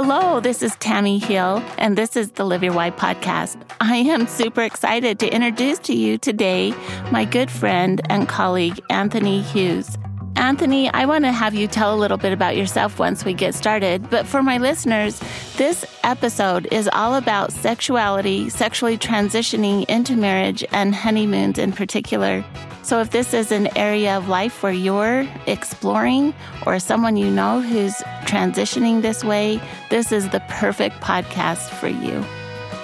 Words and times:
Hello, 0.00 0.38
this 0.38 0.62
is 0.62 0.76
Tammy 0.76 1.18
Hill, 1.18 1.60
and 1.76 1.98
this 1.98 2.14
is 2.14 2.30
the 2.30 2.44
Live 2.44 2.62
Your 2.62 2.72
Why 2.72 2.92
podcast. 2.92 3.60
I 3.80 3.96
am 3.96 4.28
super 4.28 4.62
excited 4.62 5.18
to 5.18 5.34
introduce 5.34 5.80
to 5.80 5.92
you 5.92 6.18
today 6.18 6.72
my 7.10 7.24
good 7.24 7.50
friend 7.50 8.00
and 8.08 8.28
colleague, 8.28 8.78
Anthony 8.90 9.42
Hughes. 9.42 9.98
Anthony, 10.38 10.88
I 10.90 11.04
want 11.04 11.24
to 11.24 11.32
have 11.32 11.54
you 11.54 11.66
tell 11.66 11.92
a 11.92 11.98
little 11.98 12.16
bit 12.16 12.32
about 12.32 12.56
yourself 12.56 13.00
once 13.00 13.24
we 13.24 13.34
get 13.34 13.56
started. 13.56 14.08
But 14.08 14.24
for 14.24 14.40
my 14.40 14.58
listeners, 14.58 15.20
this 15.56 15.84
episode 16.04 16.68
is 16.70 16.88
all 16.92 17.16
about 17.16 17.52
sexuality, 17.52 18.48
sexually 18.48 18.96
transitioning 18.96 19.84
into 19.86 20.16
marriage, 20.16 20.64
and 20.70 20.94
honeymoons 20.94 21.58
in 21.58 21.72
particular. 21.72 22.44
So 22.82 23.00
if 23.00 23.10
this 23.10 23.34
is 23.34 23.50
an 23.50 23.76
area 23.76 24.16
of 24.16 24.28
life 24.28 24.62
where 24.62 24.72
you're 24.72 25.26
exploring 25.48 26.32
or 26.64 26.78
someone 26.78 27.16
you 27.16 27.30
know 27.30 27.60
who's 27.60 27.94
transitioning 28.22 29.02
this 29.02 29.24
way, 29.24 29.60
this 29.90 30.12
is 30.12 30.28
the 30.28 30.40
perfect 30.48 31.00
podcast 31.00 31.68
for 31.68 31.88
you. 31.88 32.24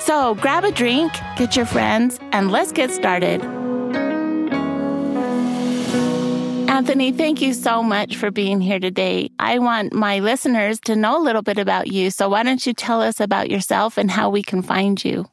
So 0.01 0.35
grab 0.35 0.65
a 0.65 0.73
drink, 0.73 1.13
get 1.37 1.55
your 1.55 1.67
friends, 1.67 2.19
and 2.33 2.51
let's 2.51 2.73
get 2.73 2.91
started. 2.91 3.64
Anthony, 6.75 7.13
thank 7.13 7.41
you 7.41 7.55
so 7.55 7.85
much 7.85 8.17
for 8.17 8.33
being 8.33 8.61
here 8.61 8.81
today. 8.81 9.31
I 9.39 9.61
want 9.61 9.93
my 9.93 10.19
listeners 10.19 10.81
to 10.81 10.97
know 10.97 11.17
a 11.17 11.23
little 11.23 11.41
bit 11.41 11.57
about 11.57 11.87
you. 11.87 12.11
So, 12.11 12.29
why 12.29 12.43
don't 12.43 12.67
you 12.67 12.75
tell 12.75 13.01
us 13.01 13.21
about 13.21 13.49
yourself 13.49 13.97
and 13.97 14.11
how 14.11 14.29
we 14.29 14.43
can 14.43 14.61
find 14.61 15.03
you? 15.05 15.27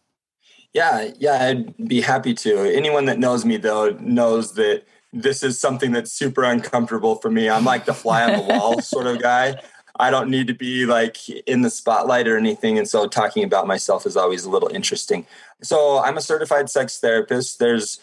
Yeah, 0.71 1.09
yeah, 1.17 1.43
I'd 1.43 1.87
be 1.87 2.01
happy 2.01 2.35
to. 2.35 2.71
Anyone 2.71 3.05
that 3.05 3.17
knows 3.17 3.43
me, 3.43 3.57
though, 3.57 3.89
knows 3.99 4.53
that 4.53 4.83
this 5.13 5.41
is 5.41 5.59
something 5.59 5.91
that's 5.91 6.11
super 6.11 6.43
uncomfortable 6.43 7.15
for 7.15 7.31
me. 7.31 7.49
I'm 7.49 7.65
like 7.65 7.85
the 7.85 7.95
fly 7.95 8.31
on 8.31 8.39
the 8.39 8.53
wall 8.53 8.79
sort 8.83 9.07
of 9.07 9.19
guy. 9.19 9.59
I 9.99 10.09
don't 10.09 10.29
need 10.29 10.47
to 10.47 10.53
be 10.53 10.85
like 10.85 11.29
in 11.29 11.61
the 11.61 11.69
spotlight 11.69 12.27
or 12.27 12.37
anything. 12.37 12.77
And 12.77 12.87
so 12.87 13.07
talking 13.07 13.43
about 13.43 13.67
myself 13.67 14.05
is 14.05 14.17
always 14.17 14.45
a 14.45 14.49
little 14.49 14.69
interesting. 14.69 15.25
So 15.61 15.99
I'm 15.99 16.17
a 16.17 16.21
certified 16.21 16.69
sex 16.69 16.99
therapist. 16.99 17.59
There's 17.59 17.99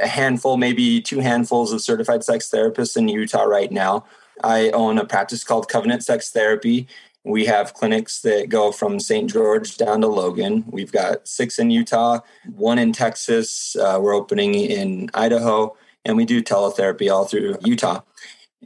a 0.00 0.06
handful, 0.06 0.56
maybe 0.56 1.00
two 1.00 1.20
handfuls 1.20 1.72
of 1.72 1.80
certified 1.80 2.24
sex 2.24 2.50
therapists 2.50 2.96
in 2.96 3.08
Utah 3.08 3.42
right 3.42 3.70
now. 3.70 4.04
I 4.42 4.70
own 4.70 4.98
a 4.98 5.04
practice 5.04 5.44
called 5.44 5.68
Covenant 5.68 6.04
Sex 6.04 6.30
Therapy. 6.30 6.88
We 7.24 7.44
have 7.46 7.74
clinics 7.74 8.22
that 8.22 8.48
go 8.48 8.72
from 8.72 8.98
St. 8.98 9.30
George 9.30 9.76
down 9.76 10.00
to 10.00 10.08
Logan. 10.08 10.64
We've 10.68 10.90
got 10.90 11.28
six 11.28 11.58
in 11.58 11.70
Utah, 11.70 12.20
one 12.56 12.78
in 12.78 12.92
Texas. 12.92 13.76
Uh, 13.76 13.98
we're 14.02 14.14
opening 14.14 14.54
in 14.54 15.08
Idaho, 15.14 15.76
and 16.04 16.16
we 16.16 16.24
do 16.24 16.42
teletherapy 16.42 17.12
all 17.12 17.24
through 17.24 17.58
Utah. 17.62 18.00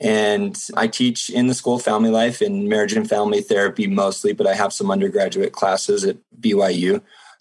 And 0.01 0.59
I 0.77 0.89
teach 0.89 1.31
in 1.31 1.47
the 1.47 1.55
School 1.55 1.77
of 1.77 1.83
Family 1.83 2.11
Life 2.11 2.41
and 2.41 2.69
Marriage 2.69 2.93
and 2.93 3.09
Family 3.09 3.41
Therapy 3.41 3.87
mostly, 3.87 4.33
but 4.33 4.47
I 4.47 4.55
have 4.55 4.73
some 4.73 4.91
undergraduate 4.91 5.53
classes 5.53 6.05
at 6.05 6.19
BYU, 6.39 7.01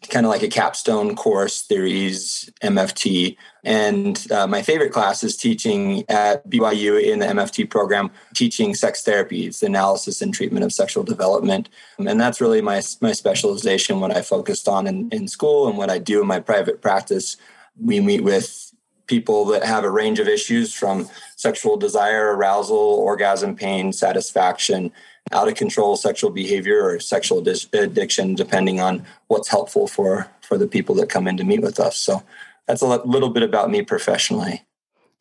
kind 0.10 0.26
of 0.26 0.30
like 0.30 0.44
a 0.44 0.48
capstone 0.48 1.16
course, 1.16 1.64
theories, 1.64 2.50
MFT. 2.64 3.36
And 3.66 4.32
uh, 4.32 4.48
my 4.48 4.62
favorite 4.62 4.94
class 4.94 5.24
is 5.24 5.36
teaching 5.36 6.06
at 6.08 6.48
BYU 6.50 7.02
in 7.02 7.20
the 7.20 7.26
MFT 7.26 7.70
program, 7.70 8.10
teaching 8.34 8.74
sex 8.74 9.04
therapy. 9.04 9.48
It's 9.48 9.60
the 9.60 9.66
analysis 9.66 10.22
and 10.22 10.34
treatment 10.34 10.64
of 10.64 10.72
sexual 10.72 11.04
development. 11.04 11.68
And 11.98 12.22
that's 12.22 12.40
really 12.40 12.62
my, 12.62 12.82
my 13.02 13.12
specialization, 13.12 14.00
what 14.00 14.16
I 14.16 14.22
focused 14.22 14.70
on 14.70 14.88
in, 14.88 15.10
in 15.12 15.28
school 15.28 15.68
and 15.68 15.78
what 15.78 15.90
I 15.90 15.98
do 15.98 16.22
in 16.22 16.28
my 16.28 16.40
private 16.40 16.82
practice. 16.82 17.36
We 17.82 18.00
meet 18.00 18.24
with 18.24 18.72
people 19.08 19.46
that 19.46 19.64
have 19.64 19.84
a 19.84 19.90
range 19.90 20.20
of 20.20 20.28
issues 20.28 20.74
from 20.74 21.10
sexual 21.36 21.78
desire, 21.78 22.36
arousal, 22.36 22.78
orgasm, 22.78 23.56
pain, 23.56 23.92
satisfaction, 23.94 24.92
out 25.32 25.48
of 25.48 25.56
control 25.56 25.96
sexual 25.96 26.30
behavior 26.30 26.84
or 26.84 27.00
sexual 27.00 27.46
addiction, 27.74 28.36
depending 28.36 28.80
on 28.80 29.06
what's 29.28 29.48
helpful 29.48 29.88
for 29.88 30.28
for 30.42 30.58
the 30.58 30.68
people 30.68 30.96
that 30.96 31.10
come 31.10 31.28
in 31.28 31.38
to 31.38 31.44
meet 31.44 31.62
with 31.62 31.80
us. 31.80 31.98
So 31.98 32.24
that's 32.68 32.82
a 32.82 32.88
little 32.88 33.30
bit 33.30 33.44
about 33.44 33.72
me 33.72 33.82
professionally. 33.82 34.64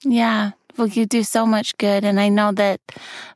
Yeah. 0.02 0.52
Well, 0.76 0.88
you 0.88 1.06
do 1.06 1.22
so 1.22 1.46
much 1.46 1.76
good. 1.78 2.04
And 2.04 2.20
I 2.20 2.28
know 2.28 2.52
that 2.52 2.80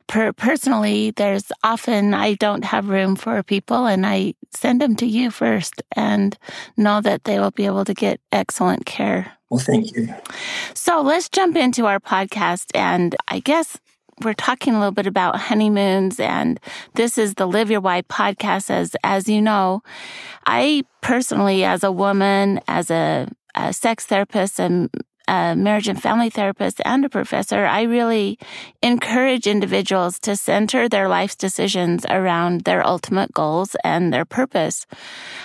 per- 0.07 0.33
personally, 0.33 1.11
there's 1.11 1.51
often 1.63 2.13
I 2.13 2.33
don't 2.33 2.65
have 2.65 2.89
room 2.89 3.15
for 3.15 3.41
people 3.43 3.85
and 3.85 4.05
I 4.05 4.33
send 4.51 4.81
them 4.81 4.95
to 4.97 5.05
you 5.05 5.31
first 5.31 5.81
and 5.95 6.37
know 6.75 7.01
that 7.01 7.23
they 7.23 7.39
will 7.39 7.51
be 7.51 7.65
able 7.65 7.85
to 7.85 7.93
get 7.93 8.19
excellent 8.31 8.85
care. 8.85 9.38
Well, 9.49 9.59
thank 9.59 9.95
you. 9.95 10.13
So 10.73 11.01
let's 11.01 11.29
jump 11.29 11.55
into 11.55 11.85
our 11.85 11.99
podcast. 11.99 12.67
And 12.75 13.15
I 13.27 13.39
guess 13.39 13.77
we're 14.21 14.33
talking 14.33 14.75
a 14.75 14.79
little 14.79 14.91
bit 14.91 15.07
about 15.07 15.37
honeymoons 15.37 16.19
and 16.19 16.59
this 16.95 17.17
is 17.17 17.35
the 17.35 17.47
Live 17.47 17.71
Your 17.71 17.81
Why 17.81 18.01
podcast. 18.03 18.69
As, 18.69 18.95
as 19.03 19.27
you 19.27 19.41
know, 19.41 19.81
I 20.45 20.83
personally, 21.01 21.63
as 21.63 21.83
a 21.83 21.91
woman, 21.91 22.59
as 22.67 22.91
a, 22.91 23.27
a 23.55 23.73
sex 23.73 24.05
therapist 24.05 24.59
and 24.59 24.89
a 25.27 25.55
marriage 25.55 25.87
and 25.87 26.01
family 26.01 26.29
therapist 26.29 26.81
and 26.85 27.05
a 27.05 27.09
professor, 27.09 27.65
I 27.65 27.83
really 27.83 28.39
encourage 28.81 29.45
individuals 29.47 30.19
to 30.21 30.35
center 30.35 30.89
their 30.89 31.07
life's 31.07 31.35
decisions 31.35 32.05
around 32.09 32.61
their 32.61 32.85
ultimate 32.85 33.31
goals 33.31 33.75
and 33.83 34.11
their 34.11 34.25
purpose. 34.25 34.87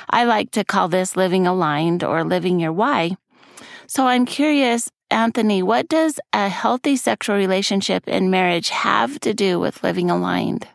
I 0.08 0.24
like 0.24 0.50
to 0.52 0.64
call 0.64 0.88
this 0.88 1.16
living 1.16 1.46
aligned 1.46 2.02
or 2.02 2.24
living 2.24 2.60
your 2.60 2.72
why. 2.72 3.16
So 3.86 4.06
I'm 4.06 4.26
curious, 4.26 4.90
Anthony, 5.10 5.62
what 5.62 5.88
does 5.88 6.18
a 6.32 6.48
healthy 6.48 6.96
sexual 6.96 7.36
relationship 7.36 8.08
in 8.08 8.30
marriage 8.30 8.70
have 8.70 9.20
to 9.20 9.34
do 9.34 9.60
with 9.60 9.82
living 9.82 10.10
aligned? 10.10 10.66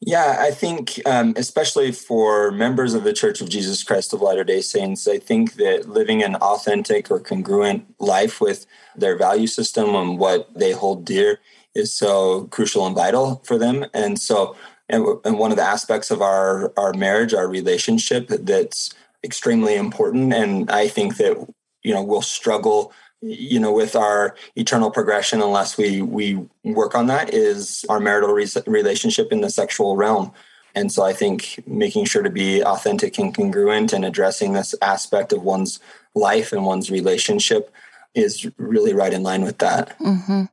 Yeah, 0.00 0.36
I 0.38 0.52
think, 0.52 1.00
um, 1.06 1.34
especially 1.36 1.90
for 1.90 2.52
members 2.52 2.94
of 2.94 3.02
the 3.02 3.12
Church 3.12 3.40
of 3.40 3.48
Jesus 3.48 3.82
Christ 3.82 4.12
of 4.12 4.22
Latter 4.22 4.44
day 4.44 4.60
Saints, 4.60 5.08
I 5.08 5.18
think 5.18 5.54
that 5.54 5.88
living 5.88 6.22
an 6.22 6.36
authentic 6.36 7.10
or 7.10 7.18
congruent 7.18 7.84
life 7.98 8.40
with 8.40 8.64
their 8.96 9.16
value 9.16 9.48
system 9.48 9.96
and 9.96 10.16
what 10.16 10.54
they 10.54 10.70
hold 10.70 11.04
dear 11.04 11.40
is 11.74 11.92
so 11.92 12.44
crucial 12.46 12.86
and 12.86 12.94
vital 12.94 13.42
for 13.44 13.58
them. 13.58 13.86
And 13.92 14.20
so, 14.20 14.54
and, 14.88 15.04
and 15.24 15.36
one 15.36 15.50
of 15.50 15.56
the 15.56 15.64
aspects 15.64 16.12
of 16.12 16.22
our, 16.22 16.72
our 16.76 16.94
marriage, 16.94 17.34
our 17.34 17.48
relationship, 17.48 18.28
that's 18.28 18.94
extremely 19.24 19.74
important. 19.74 20.32
And 20.32 20.70
I 20.70 20.86
think 20.86 21.16
that, 21.16 21.44
you 21.82 21.94
know, 21.94 22.02
we'll 22.02 22.22
struggle 22.22 22.92
you 23.20 23.58
know 23.58 23.72
with 23.72 23.96
our 23.96 24.36
eternal 24.56 24.90
progression 24.90 25.42
unless 25.42 25.76
we 25.76 26.02
we 26.02 26.46
work 26.64 26.94
on 26.94 27.06
that 27.06 27.34
is 27.34 27.84
our 27.88 28.00
marital 28.00 28.32
re- 28.32 28.46
relationship 28.66 29.32
in 29.32 29.40
the 29.40 29.50
sexual 29.50 29.96
realm. 29.96 30.32
And 30.74 30.92
so 30.92 31.02
i 31.02 31.12
think 31.12 31.60
making 31.66 32.04
sure 32.04 32.22
to 32.22 32.30
be 32.30 32.62
authentic 32.62 33.18
and 33.18 33.34
congruent 33.34 33.92
and 33.92 34.04
addressing 34.04 34.52
this 34.52 34.74
aspect 34.82 35.32
of 35.32 35.42
one's 35.42 35.80
life 36.14 36.52
and 36.52 36.64
one's 36.64 36.90
relationship 36.90 37.72
is 38.14 38.48
really 38.56 38.94
right 38.94 39.12
in 39.12 39.22
line 39.22 39.42
with 39.42 39.58
that. 39.58 39.98
Mm-hmm. 39.98 40.44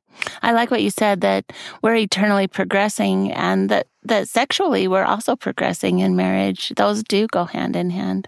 i 0.42 0.52
like 0.52 0.72
what 0.72 0.82
you 0.82 0.90
said 0.90 1.22
that 1.22 1.52
we're 1.84 1.96
eternally 1.96 2.48
progressing 2.48 3.32
and 3.32 3.70
that 3.70 3.88
that 4.04 4.28
sexually 4.28 4.88
we're 4.88 5.04
also 5.04 5.36
progressing 5.36 6.00
in 6.00 6.16
marriage. 6.16 6.74
Those 6.76 7.04
do 7.04 7.28
go 7.28 7.46
hand 7.46 7.76
in 7.76 7.92
hand 7.92 8.28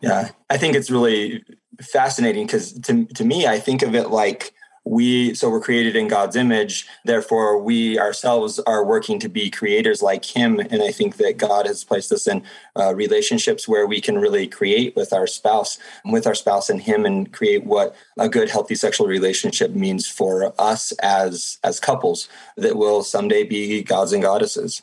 yeah 0.00 0.30
i 0.50 0.56
think 0.56 0.74
it's 0.74 0.90
really 0.90 1.44
fascinating 1.80 2.46
because 2.46 2.72
to, 2.80 3.04
to 3.06 3.24
me, 3.24 3.46
I 3.46 3.58
think 3.58 3.82
of 3.82 3.94
it 3.94 4.10
like 4.10 4.52
we, 4.84 5.34
so 5.34 5.50
we're 5.50 5.60
created 5.60 5.96
in 5.96 6.06
God's 6.06 6.36
image. 6.36 6.86
Therefore, 7.04 7.60
we 7.60 7.98
ourselves 7.98 8.60
are 8.60 8.84
working 8.84 9.18
to 9.18 9.28
be 9.28 9.50
creators 9.50 10.00
like 10.00 10.24
Him. 10.24 10.60
And 10.60 10.80
I 10.80 10.92
think 10.92 11.16
that 11.16 11.38
God 11.38 11.66
has 11.66 11.82
placed 11.82 12.12
us 12.12 12.28
in 12.28 12.44
uh, 12.76 12.94
relationships 12.94 13.66
where 13.66 13.86
we 13.86 14.00
can 14.00 14.16
really 14.16 14.46
create 14.46 14.94
with 14.94 15.12
our 15.12 15.26
spouse, 15.26 15.78
with 16.04 16.24
our 16.24 16.36
spouse 16.36 16.70
and 16.70 16.80
Him, 16.80 17.04
and 17.04 17.32
create 17.32 17.64
what 17.64 17.96
a 18.16 18.28
good, 18.28 18.48
healthy 18.48 18.76
sexual 18.76 19.08
relationship 19.08 19.72
means 19.72 20.06
for 20.06 20.54
us 20.60 20.92
as 21.02 21.58
as 21.64 21.80
couples 21.80 22.28
that 22.56 22.76
will 22.76 23.02
someday 23.02 23.42
be 23.42 23.82
gods 23.82 24.12
and 24.12 24.22
goddesses. 24.22 24.82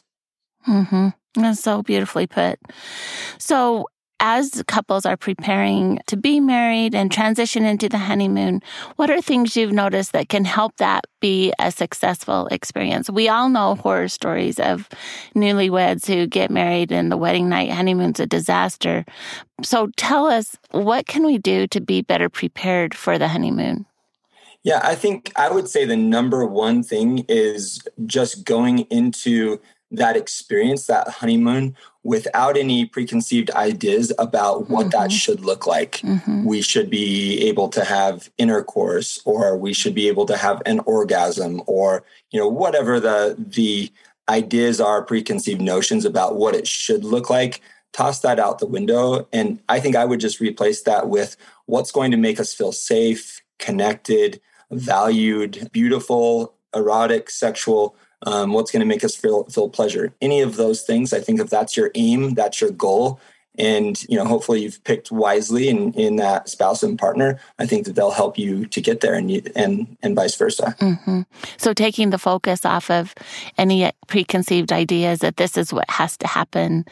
Mm-hmm. 0.67 1.09
That's 1.35 1.61
so 1.61 1.81
beautifully 1.81 2.27
put. 2.27 2.59
So, 3.37 3.87
as 4.23 4.63
couples 4.69 5.05
are 5.05 5.17
preparing 5.17 5.99
to 6.07 6.15
be 6.15 6.39
married 6.39 6.95
and 6.95 7.11
transition 7.11 7.65
into 7.65 7.89
the 7.89 7.97
honeymoon, 7.97 8.61
what 8.95 9.09
are 9.09 9.21
things 9.21 9.57
you've 9.57 9.73
noticed 9.73 10.13
that 10.13 10.29
can 10.29 10.45
help 10.45 10.77
that 10.77 11.03
be 11.19 11.51
a 11.59 11.69
successful 11.69 12.47
experience? 12.47 13.09
We 13.09 13.27
all 13.27 13.49
know 13.49 13.75
horror 13.75 14.07
stories 14.07 14.61
of 14.61 14.87
newlyweds 15.35 16.07
who 16.07 16.25
get 16.25 16.49
married 16.49 16.89
and 16.89 17.11
the 17.11 17.17
wedding 17.17 17.49
night 17.49 17.69
honeymoon's 17.69 18.21
a 18.21 18.25
disaster. 18.25 19.03
So 19.61 19.89
tell 19.97 20.27
us, 20.27 20.55
what 20.71 21.05
can 21.05 21.25
we 21.25 21.37
do 21.37 21.67
to 21.67 21.81
be 21.81 22.01
better 22.01 22.29
prepared 22.29 22.95
for 22.95 23.19
the 23.19 23.27
honeymoon? 23.27 23.85
Yeah, 24.63 24.79
I 24.81 24.95
think 24.95 25.33
I 25.35 25.51
would 25.51 25.67
say 25.67 25.83
the 25.83 25.97
number 25.97 26.45
one 26.45 26.81
thing 26.81 27.25
is 27.27 27.85
just 28.05 28.45
going 28.45 28.79
into 28.89 29.59
that 29.91 30.15
experience, 30.15 30.87
that 30.87 31.09
honeymoon, 31.09 31.75
without 32.03 32.57
any 32.57 32.85
preconceived 32.85 33.49
ideas 33.51 34.11
about 34.19 34.69
what 34.69 34.87
mm-hmm. 34.87 35.01
that 35.01 35.11
should 35.11 35.39
look 35.39 35.65
like. 35.65 35.97
Mm-hmm. 35.97 36.45
We 36.45 36.61
should 36.61 36.89
be 36.89 37.47
able 37.47 37.69
to 37.69 37.83
have 37.83 38.29
intercourse, 38.37 39.21
or 39.25 39.57
we 39.57 39.73
should 39.73 39.95
be 39.95 40.07
able 40.09 40.25
to 40.25 40.37
have 40.37 40.61
an 40.65 40.79
orgasm, 40.81 41.61
or 41.65 42.03
you 42.31 42.39
know 42.39 42.47
whatever 42.47 42.99
the 42.99 43.35
the 43.37 43.91
ideas 44.29 44.79
are, 44.79 45.01
preconceived 45.03 45.61
notions 45.61 46.05
about 46.05 46.35
what 46.37 46.55
it 46.55 46.67
should 46.67 47.03
look 47.03 47.29
like, 47.29 47.61
toss 47.91 48.19
that 48.21 48.39
out 48.39 48.59
the 48.59 48.65
window. 48.65 49.27
And 49.33 49.59
I 49.69 49.79
think 49.79 49.95
I 49.95 50.05
would 50.05 50.19
just 50.19 50.39
replace 50.39 50.83
that 50.83 51.09
with 51.09 51.35
what's 51.65 51.91
going 51.91 52.11
to 52.11 52.17
make 52.17 52.39
us 52.39 52.53
feel 52.53 52.71
safe, 52.71 53.41
connected, 53.59 54.41
valued, 54.71 55.69
beautiful, 55.71 56.55
erotic, 56.75 57.29
sexual. 57.29 57.95
Um, 58.25 58.53
what's 58.53 58.71
going 58.71 58.81
to 58.81 58.85
make 58.85 59.03
us 59.03 59.15
feel 59.15 59.43
feel 59.45 59.69
pleasure? 59.69 60.13
Any 60.21 60.41
of 60.41 60.55
those 60.55 60.81
things. 60.81 61.13
I 61.13 61.19
think 61.19 61.39
if 61.39 61.49
that's 61.49 61.75
your 61.75 61.91
aim, 61.95 62.33
that's 62.33 62.61
your 62.61 62.71
goal, 62.71 63.19
and 63.57 64.03
you 64.09 64.17
know 64.17 64.25
hopefully 64.25 64.61
you've 64.61 64.83
picked 64.83 65.11
wisely 65.11 65.69
in, 65.69 65.93
in 65.93 66.15
that 66.15 66.49
spouse 66.49 66.81
and 66.81 66.97
partner 66.97 67.39
i 67.59 67.65
think 67.65 67.85
that 67.85 67.95
they'll 67.95 68.11
help 68.11 68.37
you 68.37 68.65
to 68.65 68.81
get 68.81 69.01
there 69.01 69.13
and 69.13 69.29
you, 69.29 69.41
and 69.55 69.95
and 70.01 70.15
vice 70.15 70.35
versa 70.35 70.75
mm-hmm. 70.79 71.21
so 71.57 71.73
taking 71.73 72.09
the 72.09 72.17
focus 72.17 72.65
off 72.65 72.89
of 72.89 73.13
any 73.57 73.91
preconceived 74.07 74.71
ideas 74.71 75.19
that 75.19 75.37
this 75.37 75.57
is 75.57 75.71
what 75.71 75.89
has 75.89 76.17
to 76.17 76.27
happen 76.27 76.85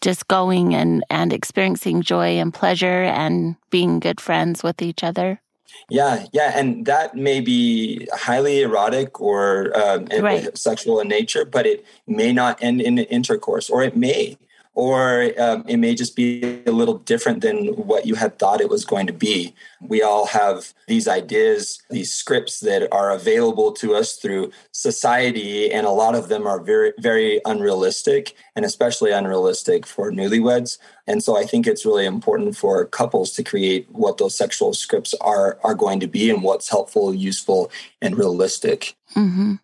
just 0.00 0.26
going 0.28 0.74
and 0.74 1.04
and 1.10 1.32
experiencing 1.32 2.02
joy 2.02 2.38
and 2.38 2.54
pleasure 2.54 3.04
and 3.04 3.56
being 3.70 4.00
good 4.00 4.20
friends 4.20 4.62
with 4.62 4.82
each 4.82 5.04
other 5.04 5.40
yeah, 5.88 6.26
yeah, 6.32 6.58
and 6.58 6.86
that 6.86 7.14
may 7.16 7.40
be 7.40 8.08
highly 8.12 8.62
erotic 8.62 9.20
or 9.20 9.76
um, 9.76 10.06
right. 10.20 10.56
sexual 10.56 11.00
in 11.00 11.08
nature, 11.08 11.44
but 11.44 11.66
it 11.66 11.84
may 12.06 12.32
not 12.32 12.62
end 12.62 12.80
in 12.80 12.98
intercourse, 12.98 13.68
or 13.68 13.82
it 13.82 13.96
may 13.96 14.38
or 14.74 15.32
um, 15.38 15.64
it 15.66 15.78
may 15.78 15.94
just 15.94 16.14
be 16.14 16.62
a 16.64 16.70
little 16.70 16.98
different 16.98 17.42
than 17.42 17.68
what 17.74 18.06
you 18.06 18.14
had 18.14 18.38
thought 18.38 18.60
it 18.60 18.68
was 18.68 18.84
going 18.84 19.06
to 19.06 19.12
be. 19.12 19.54
We 19.80 20.00
all 20.02 20.26
have 20.26 20.72
these 20.86 21.08
ideas, 21.08 21.82
these 21.90 22.14
scripts 22.14 22.60
that 22.60 22.92
are 22.92 23.10
available 23.10 23.72
to 23.72 23.94
us 23.94 24.16
through 24.16 24.52
society, 24.72 25.72
and 25.72 25.86
a 25.86 25.90
lot 25.90 26.14
of 26.14 26.28
them 26.28 26.46
are 26.46 26.60
very, 26.60 26.92
very 26.98 27.40
unrealistic, 27.44 28.36
and 28.54 28.64
especially 28.64 29.10
unrealistic 29.10 29.86
for 29.86 30.12
newlyweds. 30.12 30.78
And 31.06 31.22
so 31.22 31.36
I 31.36 31.44
think 31.44 31.66
it's 31.66 31.84
really 31.84 32.06
important 32.06 32.56
for 32.56 32.84
couples 32.84 33.32
to 33.32 33.42
create 33.42 33.88
what 33.90 34.18
those 34.18 34.36
sexual 34.36 34.72
scripts 34.74 35.14
are 35.20 35.58
are 35.64 35.74
going 35.74 35.98
to 36.00 36.06
be 36.06 36.30
and 36.30 36.42
what's 36.42 36.68
helpful, 36.68 37.12
useful, 37.12 37.70
and 38.00 38.16
realistic. 38.16 38.94
Mm-hmm. 39.16 39.54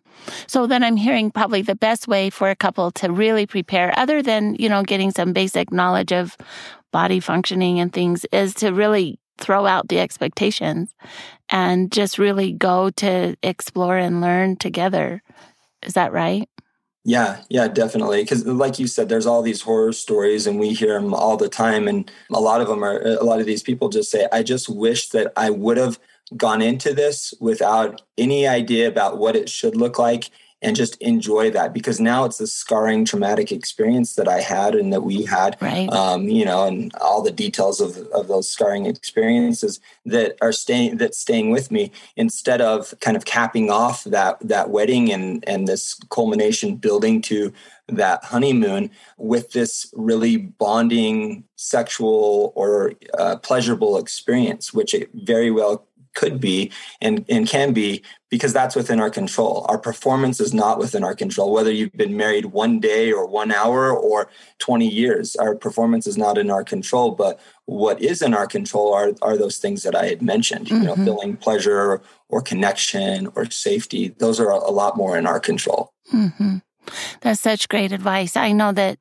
So 0.47 0.67
then 0.67 0.83
I'm 0.83 0.97
hearing 0.97 1.31
probably 1.31 1.61
the 1.61 1.75
best 1.75 2.07
way 2.07 2.29
for 2.29 2.49
a 2.49 2.55
couple 2.55 2.91
to 2.91 3.11
really 3.11 3.45
prepare, 3.45 3.93
other 3.97 4.21
than, 4.21 4.55
you 4.55 4.69
know, 4.69 4.83
getting 4.83 5.11
some 5.11 5.33
basic 5.33 5.71
knowledge 5.71 6.11
of 6.11 6.37
body 6.91 7.19
functioning 7.19 7.79
and 7.79 7.91
things, 7.91 8.25
is 8.31 8.53
to 8.55 8.71
really 8.71 9.19
throw 9.37 9.65
out 9.65 9.87
the 9.87 9.99
expectations 9.99 10.93
and 11.49 11.91
just 11.91 12.17
really 12.17 12.51
go 12.51 12.89
to 12.89 13.35
explore 13.43 13.97
and 13.97 14.19
learn 14.19 14.55
together. 14.55 15.21
Is 15.83 15.93
that 15.93 16.11
right? 16.11 16.49
Yeah, 17.05 17.41
yeah, 17.49 17.69
definitely. 17.69 18.23
Because, 18.23 18.45
like 18.45 18.79
you 18.79 18.87
said, 18.87 19.07
there's 19.07 19.25
all 19.25 19.41
these 19.41 19.61
horror 19.61 19.93
stories, 19.93 20.45
and 20.45 20.59
we 20.59 20.73
hear 20.73 20.99
them 20.99 21.13
all 21.13 21.37
the 21.37 21.47
time. 21.47 21.87
And 21.87 22.11
a 22.33 22.41
lot 22.41 22.59
of 22.59 22.67
them 22.67 22.83
are, 22.83 22.99
a 23.01 23.23
lot 23.23 23.39
of 23.39 23.45
these 23.45 23.63
people 23.63 23.87
just 23.87 24.11
say, 24.11 24.27
I 24.33 24.43
just 24.43 24.67
wish 24.67 25.07
that 25.09 25.31
I 25.37 25.49
would 25.49 25.77
have 25.77 25.99
gone 26.35 26.61
into 26.61 26.93
this 26.93 27.33
without 27.39 28.01
any 28.17 28.47
idea 28.47 28.87
about 28.87 29.17
what 29.17 29.35
it 29.35 29.49
should 29.49 29.75
look 29.75 29.97
like 29.97 30.29
and 30.61 30.75
just 30.75 30.99
enjoy 31.01 31.51
that 31.51 31.71
because 31.71 31.99
now 31.99 32.25
it's 32.25 32.39
a 32.39 32.47
scarring 32.47 33.05
traumatic 33.05 33.51
experience 33.51 34.15
that 34.15 34.27
i 34.27 34.41
had 34.41 34.73
and 34.73 34.91
that 34.91 35.01
we 35.01 35.23
had 35.23 35.55
right. 35.61 35.89
um, 35.91 36.23
you 36.23 36.43
know 36.43 36.65
and 36.65 36.93
all 36.95 37.21
the 37.21 37.31
details 37.31 37.79
of, 37.79 37.97
of 38.07 38.27
those 38.27 38.49
scarring 38.49 38.85
experiences 38.85 39.79
that 40.05 40.35
are 40.41 40.51
staying 40.51 40.97
that's 40.97 41.17
staying 41.17 41.51
with 41.51 41.69
me 41.71 41.91
instead 42.15 42.61
of 42.61 42.93
kind 43.01 43.15
of 43.15 43.25
capping 43.25 43.69
off 43.69 44.03
that 44.05 44.37
that 44.41 44.69
wedding 44.69 45.11
and 45.11 45.43
and 45.47 45.67
this 45.67 45.93
culmination 46.09 46.75
building 46.75 47.21
to 47.21 47.53
that 47.87 48.23
honeymoon 48.25 48.89
with 49.17 49.51
this 49.51 49.89
really 49.95 50.37
bonding 50.37 51.43
sexual 51.55 52.51
or 52.55 52.93
uh, 53.17 53.37
pleasurable 53.37 53.97
experience 53.97 54.73
which 54.73 54.93
it 54.93 55.09
very 55.13 55.51
well 55.51 55.86
could 56.17 56.41
be 56.41 56.71
and, 56.99 57.23
and 57.29 57.47
can 57.47 57.71
be 57.73 58.01
because 58.29 58.51
that's 58.51 58.75
within 58.75 58.99
our 58.99 59.09
control. 59.09 59.65
Our 59.69 59.77
performance 59.77 60.41
is 60.41 60.53
not 60.53 60.79
within 60.79 61.03
our 61.03 61.15
control, 61.15 61.53
whether 61.53 61.71
you've 61.71 61.93
been 61.93 62.17
married 62.17 62.47
one 62.47 62.79
day 62.79 63.13
or 63.13 63.25
one 63.27 63.51
hour 63.51 63.91
or 63.91 64.27
20 64.57 64.87
years. 64.87 65.35
Our 65.35 65.55
performance 65.55 66.07
is 66.07 66.17
not 66.17 66.37
in 66.37 66.49
our 66.49 66.63
control. 66.63 67.11
But 67.11 67.39
what 67.65 68.01
is 68.01 68.21
in 68.21 68.33
our 68.33 68.47
control 68.47 68.93
are, 68.93 69.11
are 69.21 69.37
those 69.37 69.59
things 69.59 69.83
that 69.83 69.95
I 69.95 70.07
had 70.07 70.21
mentioned, 70.21 70.65
mm-hmm. 70.65 70.81
you 70.81 70.83
know, 70.83 70.95
mm-hmm. 70.95 71.05
feeling 71.05 71.37
pleasure 71.37 72.01
or 72.29 72.41
connection 72.41 73.27
or 73.35 73.49
safety. 73.49 74.09
Those 74.17 74.39
are 74.39 74.49
a 74.49 74.71
lot 74.71 74.97
more 74.97 75.17
in 75.17 75.27
our 75.27 75.39
control. 75.39 75.93
Mm-hmm. 76.11 76.57
That's 77.21 77.41
such 77.41 77.69
great 77.69 77.91
advice. 77.91 78.35
I 78.35 78.51
know 78.51 78.71
that 78.73 78.97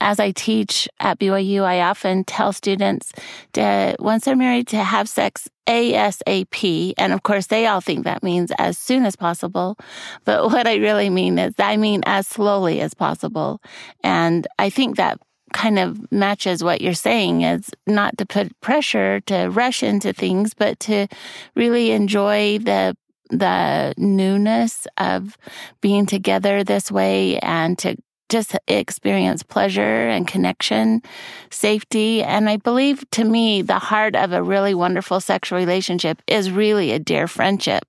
as 0.00 0.20
I 0.20 0.30
teach 0.32 0.88
at 1.00 1.18
BYU, 1.18 1.62
I 1.62 1.80
often 1.80 2.24
tell 2.24 2.52
students 2.52 3.12
that 3.52 4.00
once 4.00 4.24
they're 4.24 4.36
married 4.36 4.68
to 4.68 4.78
have 4.78 5.08
sex 5.08 5.48
ASAP. 5.66 6.92
And 6.98 7.12
of 7.12 7.22
course, 7.22 7.46
they 7.46 7.66
all 7.66 7.80
think 7.80 8.04
that 8.04 8.22
means 8.22 8.52
as 8.58 8.78
soon 8.78 9.04
as 9.04 9.16
possible. 9.16 9.76
But 10.24 10.44
what 10.50 10.66
I 10.66 10.76
really 10.76 11.10
mean 11.10 11.38
is 11.38 11.54
I 11.58 11.76
mean 11.76 12.02
as 12.06 12.26
slowly 12.26 12.80
as 12.80 12.94
possible. 12.94 13.60
And 14.02 14.46
I 14.58 14.70
think 14.70 14.96
that 14.96 15.20
kind 15.52 15.78
of 15.78 16.10
matches 16.10 16.64
what 16.64 16.80
you're 16.80 16.94
saying 16.94 17.42
is 17.42 17.70
not 17.86 18.18
to 18.18 18.26
put 18.26 18.60
pressure 18.60 19.20
to 19.20 19.48
rush 19.48 19.82
into 19.82 20.12
things, 20.12 20.52
but 20.52 20.80
to 20.80 21.06
really 21.54 21.92
enjoy 21.92 22.58
the 22.58 22.96
the 23.38 23.94
newness 23.96 24.86
of 24.98 25.36
being 25.80 26.06
together 26.06 26.64
this 26.64 26.90
way 26.90 27.38
and 27.38 27.78
to 27.78 27.96
just 28.28 28.56
experience 28.66 29.42
pleasure 29.42 30.08
and 30.08 30.26
connection, 30.26 31.02
safety. 31.50 32.22
And 32.22 32.48
I 32.48 32.56
believe 32.56 33.08
to 33.12 33.24
me, 33.24 33.62
the 33.62 33.78
heart 33.78 34.16
of 34.16 34.32
a 34.32 34.42
really 34.42 34.74
wonderful 34.74 35.20
sexual 35.20 35.58
relationship 35.58 36.22
is 36.26 36.50
really 36.50 36.90
a 36.92 36.98
dear 36.98 37.28
friendship. 37.28 37.84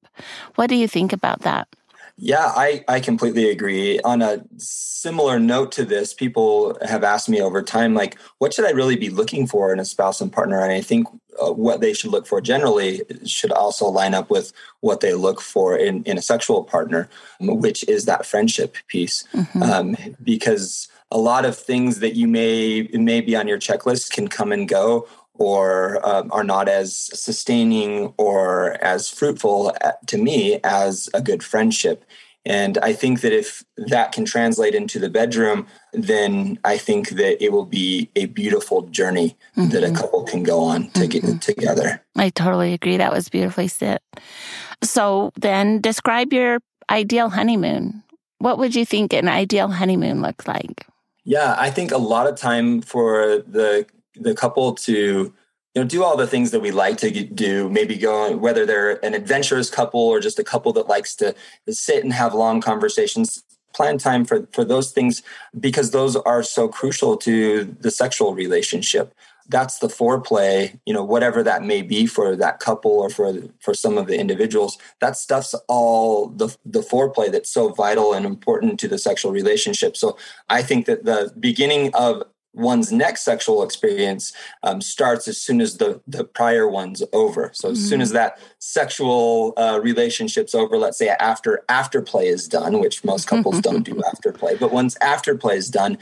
What 0.56 0.68
do 0.68 0.76
you 0.76 0.88
think 0.88 1.14
about 1.14 1.42
that? 1.42 1.68
Yeah, 2.18 2.52
I, 2.56 2.84
I 2.88 3.02
completely 3.02 3.50
agree. 3.50 4.00
On 4.02 4.22
a 4.22 4.44
similar 4.58 5.38
note 5.38 5.72
to 5.74 5.84
this, 5.84 6.14
people 6.14 6.78
have 6.88 7.04
asked 7.04 7.28
me 7.28 7.42
over 7.42 7.62
time, 7.62 7.94
like, 7.94 8.18
what 8.38 8.54
should 8.54 8.66
I 8.66 8.72
really 8.72 8.96
be 8.96 9.10
looking 9.10 9.48
for 9.48 9.74
in 9.74 9.80
a 9.80 9.86
spouse 9.86 10.22
and 10.22 10.32
partner? 10.32 10.62
And 10.62 10.72
I 10.72 10.80
think 10.80 11.08
uh, 11.42 11.52
what 11.52 11.82
they 11.82 11.94
should 11.94 12.12
look 12.12 12.26
for 12.26 12.40
generally 12.40 13.02
should 13.26 13.52
also 13.52 13.88
line 13.88 14.14
up 14.14 14.30
with 14.30 14.54
what 14.80 15.02
they 15.02 15.14
look 15.14 15.42
for 15.42 15.76
in, 15.76 16.04
in 16.04 16.18
a 16.18 16.22
sexual 16.22 16.64
partner, 16.64 17.10
which 17.42 17.84
is 17.90 18.06
that 18.06 18.26
friendship 18.26 18.78
piece. 18.88 19.26
Mm-hmm. 19.34 19.64
Um, 19.64 19.98
because 20.24 20.88
a 21.12 21.18
lot 21.18 21.44
of 21.44 21.58
things 21.58 22.00
that 22.00 22.16
you 22.16 22.28
may 22.28 22.90
may 22.94 23.22
be 23.22 23.36
on 23.36 23.48
your 23.48 23.60
checklist 23.60 24.12
can 24.12 24.28
come 24.28 24.52
and 24.52 24.68
go 24.68 25.08
or 25.38 26.06
um, 26.08 26.30
are 26.32 26.44
not 26.44 26.68
as 26.68 27.10
sustaining 27.14 28.14
or 28.18 28.84
as 28.84 29.10
fruitful 29.10 29.74
uh, 29.84 29.92
to 30.08 30.18
me 30.18 30.60
as 30.64 31.10
a 31.14 31.22
good 31.22 31.44
friendship. 31.44 32.06
And 32.46 32.78
I 32.78 32.94
think 32.94 33.22
that 33.22 33.34
if 33.34 33.64
that 33.76 34.12
can 34.12 34.24
translate 34.24 34.76
into 34.76 35.00
the 35.00 35.10
bedroom, 35.10 35.66
then 35.94 36.60
I 36.64 36.78
think 36.78 37.10
that 37.10 37.44
it 37.44 37.52
will 37.52 37.66
be 37.66 38.10
a 38.16 38.26
beautiful 38.26 38.84
journey 38.84 39.36
mm-hmm. 39.58 39.70
that 39.70 39.84
a 39.84 39.88
mm-hmm. 39.88 39.96
couple 39.96 40.24
can 40.24 40.44
go 40.44 40.64
on 40.64 40.92
to 40.92 41.08
mm-hmm. 41.08 41.28
get 41.28 41.42
together. 41.42 42.04
I 42.16 42.30
totally 42.30 42.74
agree. 42.74 42.98
That 42.98 43.12
was 43.12 43.30
beautifully 43.30 43.68
said. 43.68 44.00
So 44.84 45.32
then 45.36 45.82
describe 45.82 46.34
your 46.34 46.60
ideal 46.90 47.30
honeymoon. 47.30 48.04
What 48.38 48.60
would 48.60 48.76
you 48.76 48.86
think 48.86 49.14
an 49.14 49.28
ideal 49.28 49.70
honeymoon 49.70 50.22
looks 50.22 50.48
like? 50.48 50.86
Yeah, 51.24 51.56
I 51.58 51.72
think 51.72 51.92
a 51.92 51.98
lot 51.98 52.28
of 52.28 52.36
time 52.36 52.82
for 52.82 53.40
the 53.48 53.88
the 54.18 54.34
couple 54.34 54.74
to 54.74 54.94
you 54.94 55.82
know 55.82 55.84
do 55.84 56.04
all 56.04 56.16
the 56.16 56.28
things 56.28 56.52
that 56.52 56.62
we 56.62 56.72
like 56.72 56.98
to 56.98 57.12
do 57.12 57.70
maybe 57.70 57.98
go 57.98 58.36
whether 58.38 58.66
they're 58.66 59.04
an 59.06 59.14
adventurous 59.14 59.70
couple 59.70 60.00
or 60.00 60.20
just 60.20 60.40
a 60.40 60.44
couple 60.44 60.72
that 60.74 60.88
likes 60.88 61.16
to 61.16 61.36
sit 61.70 62.04
and 62.04 62.14
have 62.14 62.34
long 62.34 62.62
conversations 62.62 63.44
plan 63.76 63.98
time 63.98 64.26
for 64.26 64.48
for 64.52 64.64
those 64.64 64.92
things 64.92 65.22
because 65.60 65.92
those 65.92 66.16
are 66.16 66.42
so 66.42 66.68
crucial 66.68 67.18
to 67.18 67.66
the 67.82 67.92
sexual 67.92 68.34
relationship. 68.34 69.14
That's 69.48 69.78
the 69.78 69.88
foreplay 69.88 70.80
you 70.86 70.94
know 70.94 71.04
whatever 71.04 71.44
that 71.44 71.64
may 71.64 71.82
be 71.84 72.08
for 72.08 72.36
that 72.36 72.60
couple 72.60 72.92
or 72.92 73.10
for 73.10 73.34
for 73.60 73.74
some 73.74 73.98
of 73.98 74.08
the 74.08 74.18
individuals 74.18 74.78
that 75.02 75.18
stuff's 75.18 75.54
all 75.68 76.30
the 76.30 76.56
the 76.66 76.80
foreplay 76.80 77.32
that's 77.32 77.52
so 77.52 77.70
vital 77.70 78.14
and 78.14 78.26
important 78.26 78.80
to 78.80 78.88
the 78.88 78.98
sexual 78.98 79.32
relationship. 79.32 79.96
So 79.98 80.18
i 80.50 80.64
think 80.64 80.88
that 80.88 81.06
the 81.06 81.32
beginning 81.40 81.94
of 81.94 82.24
one's 82.56 82.92
next 82.92 83.22
sexual 83.22 83.64
experience 83.64 84.34
um, 84.64 84.82
starts 84.82 85.28
as 85.28 85.40
soon 85.40 85.62
as 85.62 85.78
the, 85.78 86.02
the 86.08 86.24
prior 86.24 86.68
one's 86.68 87.04
over. 87.14 87.52
So 87.54 87.70
as 87.70 87.78
mm-hmm. 87.78 87.88
soon 87.88 88.02
as 88.02 88.10
mm-hmm. 88.10 88.16
that 88.16 88.40
sexual 88.60 89.54
uh, 89.58 89.80
relationship's 89.84 90.56
over, 90.56 90.78
let's 90.78 90.98
say 90.98 91.10
after 91.10 91.64
after 91.70 92.02
play 92.02 92.28
is 92.28 92.48
done, 92.48 92.80
which 92.80 93.04
most 93.04 93.28
couples 93.28 93.60
don't 93.62 93.84
do 93.84 94.02
after 94.12 94.32
play, 94.32 94.56
but 94.56 94.72
once 94.72 94.98
after 95.02 95.36
play 95.36 95.58
is 95.58 95.70
done, 95.70 95.98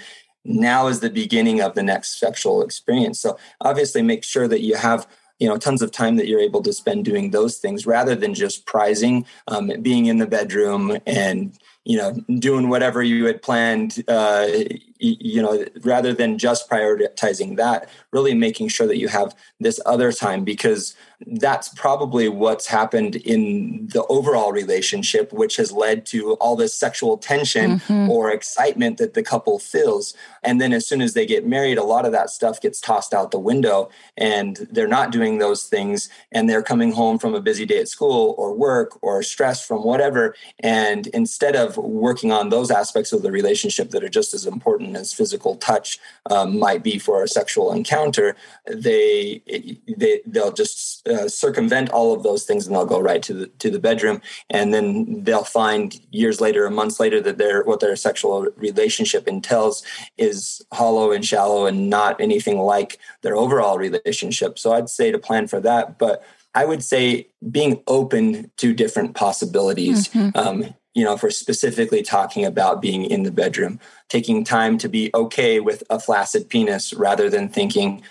now 0.46 0.88
is 0.88 1.00
the 1.00 1.10
beginning 1.10 1.62
of 1.62 1.74
the 1.74 1.84
next 1.84 2.20
sexual 2.20 2.62
experience. 2.62 3.20
So 3.20 3.38
obviously 3.62 4.02
make 4.02 4.24
sure 4.24 4.48
that 4.48 4.62
you 4.62 4.76
have 4.76 5.08
you 5.40 5.48
know 5.48 5.58
tons 5.58 5.82
of 5.82 5.92
time 5.92 6.16
that 6.18 6.28
you're 6.28 6.40
able 6.40 6.62
to 6.62 6.72
spend 6.72 7.04
doing 7.06 7.32
those 7.32 7.58
things 7.58 7.86
rather 7.86 8.16
than 8.16 8.34
just 8.34 8.66
prizing 8.66 9.26
um, 9.48 9.72
being 9.82 10.06
in 10.06 10.18
the 10.20 10.28
bedroom 10.28 10.98
and 11.06 11.58
you 11.84 11.98
know 11.98 12.14
doing 12.40 12.70
whatever 12.70 13.02
you 13.02 13.26
had 13.26 13.42
planned 13.42 14.04
uh, 14.08 14.48
you 15.00 15.42
know 15.42 15.66
rather 15.82 16.14
than 16.14 16.38
just 16.38 16.70
prioritizing 16.70 17.58
that 17.58 17.90
really 18.12 18.34
making 18.34 18.68
sure 18.68 18.88
that 18.88 18.98
you 18.98 19.08
have 19.08 19.36
this 19.60 19.80
other 19.86 20.12
time 20.12 20.44
because 20.44 20.96
that's 21.28 21.70
probably 21.70 22.28
what's 22.28 22.68
happened 22.68 23.16
in 23.18 23.88
the 23.94 24.06
overall 24.08 24.52
relationship 24.52 25.32
which 25.34 25.58
has 25.58 25.72
led 25.72 26.06
to 26.06 26.34
all 26.36 26.56
this 26.56 26.74
sexual 26.74 27.18
tension 27.18 27.80
mm-hmm. 27.80 28.10
or 28.10 28.32
excitement 28.32 28.98
that 28.98 29.14
the 29.14 29.24
couple 29.24 29.60
feels 29.60 30.14
and 30.44 30.62
then 30.62 30.74
as 30.74 30.88
soon 30.88 31.02
as 31.02 31.14
they 31.14 31.26
get 31.26 31.46
married 31.46 31.78
a 31.78 31.84
lot 31.84 32.06
of 32.06 32.12
that 32.12 32.30
stuff 32.30 32.62
gets 32.62 32.80
tossed 32.80 33.14
out 33.14 33.32
the 33.32 33.40
window 33.40 33.90
and 34.18 34.68
they're 34.72 34.88
not 34.88 35.12
doing 35.12 35.38
those 35.38 35.64
things 35.64 36.10
and 36.32 36.50
they're 36.50 36.64
coming 36.64 36.92
home 36.92 37.18
from 37.18 37.34
a 37.34 37.42
busy 37.42 37.66
day 37.66 37.80
at 37.80 37.88
school 37.88 38.36
or 38.38 38.54
work 38.54 38.98
or 39.02 39.24
stress 39.24 39.66
from 39.66 39.84
whatever 39.84 40.36
and 40.60 41.08
instead 41.08 41.56
of 41.56 41.78
working 41.78 42.32
on 42.32 42.50
those 42.50 42.70
aspects 42.70 43.12
of 43.12 43.22
the 43.22 43.32
relationship 43.32 43.92
that 43.92 44.04
are 44.04 44.10
just 44.10 44.34
as 44.34 44.46
important 44.46 44.93
as 44.96 45.14
physical 45.14 45.56
touch 45.56 46.00
um, 46.30 46.60
might 46.60 46.84
be 46.84 46.98
for 46.98 47.24
a 47.24 47.28
sexual 47.28 47.72
encounter 47.72 48.36
they 48.68 49.42
they 49.98 50.22
they'll 50.26 50.52
just 50.52 51.08
uh, 51.08 51.28
circumvent 51.28 51.90
all 51.90 52.14
of 52.14 52.24
those 52.24 52.44
things 52.44 52.66
and 52.66 52.76
they'll 52.76 52.86
go 52.86 53.00
right 53.00 53.24
to 53.24 53.34
the 53.34 53.48
to 53.48 53.70
the 53.70 53.80
bedroom 53.80 54.22
and 54.50 54.74
then 54.74 55.24
they'll 55.24 55.44
find 55.44 56.00
years 56.12 56.40
later 56.40 56.66
or 56.66 56.70
months 56.70 57.00
later 57.00 57.22
that 57.22 57.38
their 57.38 57.64
what 57.64 57.80
their 57.80 57.96
sexual 57.96 58.48
relationship 58.58 59.28
entails 59.28 59.84
is 60.18 60.62
hollow 60.74 61.12
and 61.12 61.26
shallow 61.26 61.66
and 61.66 61.90
not 61.90 62.20
anything 62.20 62.60
like 62.60 63.00
their 63.22 63.36
overall 63.36 63.78
relationship 63.78 64.58
so 64.58 64.74
i'd 64.74 64.90
say 64.90 65.12
to 65.12 65.20
plan 65.20 65.48
for 65.48 65.60
that 65.60 65.98
but 65.98 66.24
I 66.56 66.66
would 66.66 66.84
say 66.84 67.28
being 67.50 67.82
open 67.88 68.52
to 68.58 68.74
different 68.74 69.16
possibilities. 69.16 70.08
Mm-hmm. 70.10 70.38
Um, 70.38 70.74
you 70.94 71.04
know, 71.04 71.18
for 71.18 71.32
specifically 71.32 72.04
talking 72.04 72.46
about 72.46 72.82
being 72.82 73.04
in 73.06 73.24
the 73.24 73.32
bedroom, 73.32 73.80
taking 74.10 74.44
time 74.44 74.78
to 74.78 74.88
be 74.88 75.10
okay 75.14 75.60
with 75.60 75.84
a 75.90 76.00
flaccid 76.00 76.50
penis 76.50 76.94
rather 76.94 77.30
than 77.30 77.50
thinking, 77.50 78.04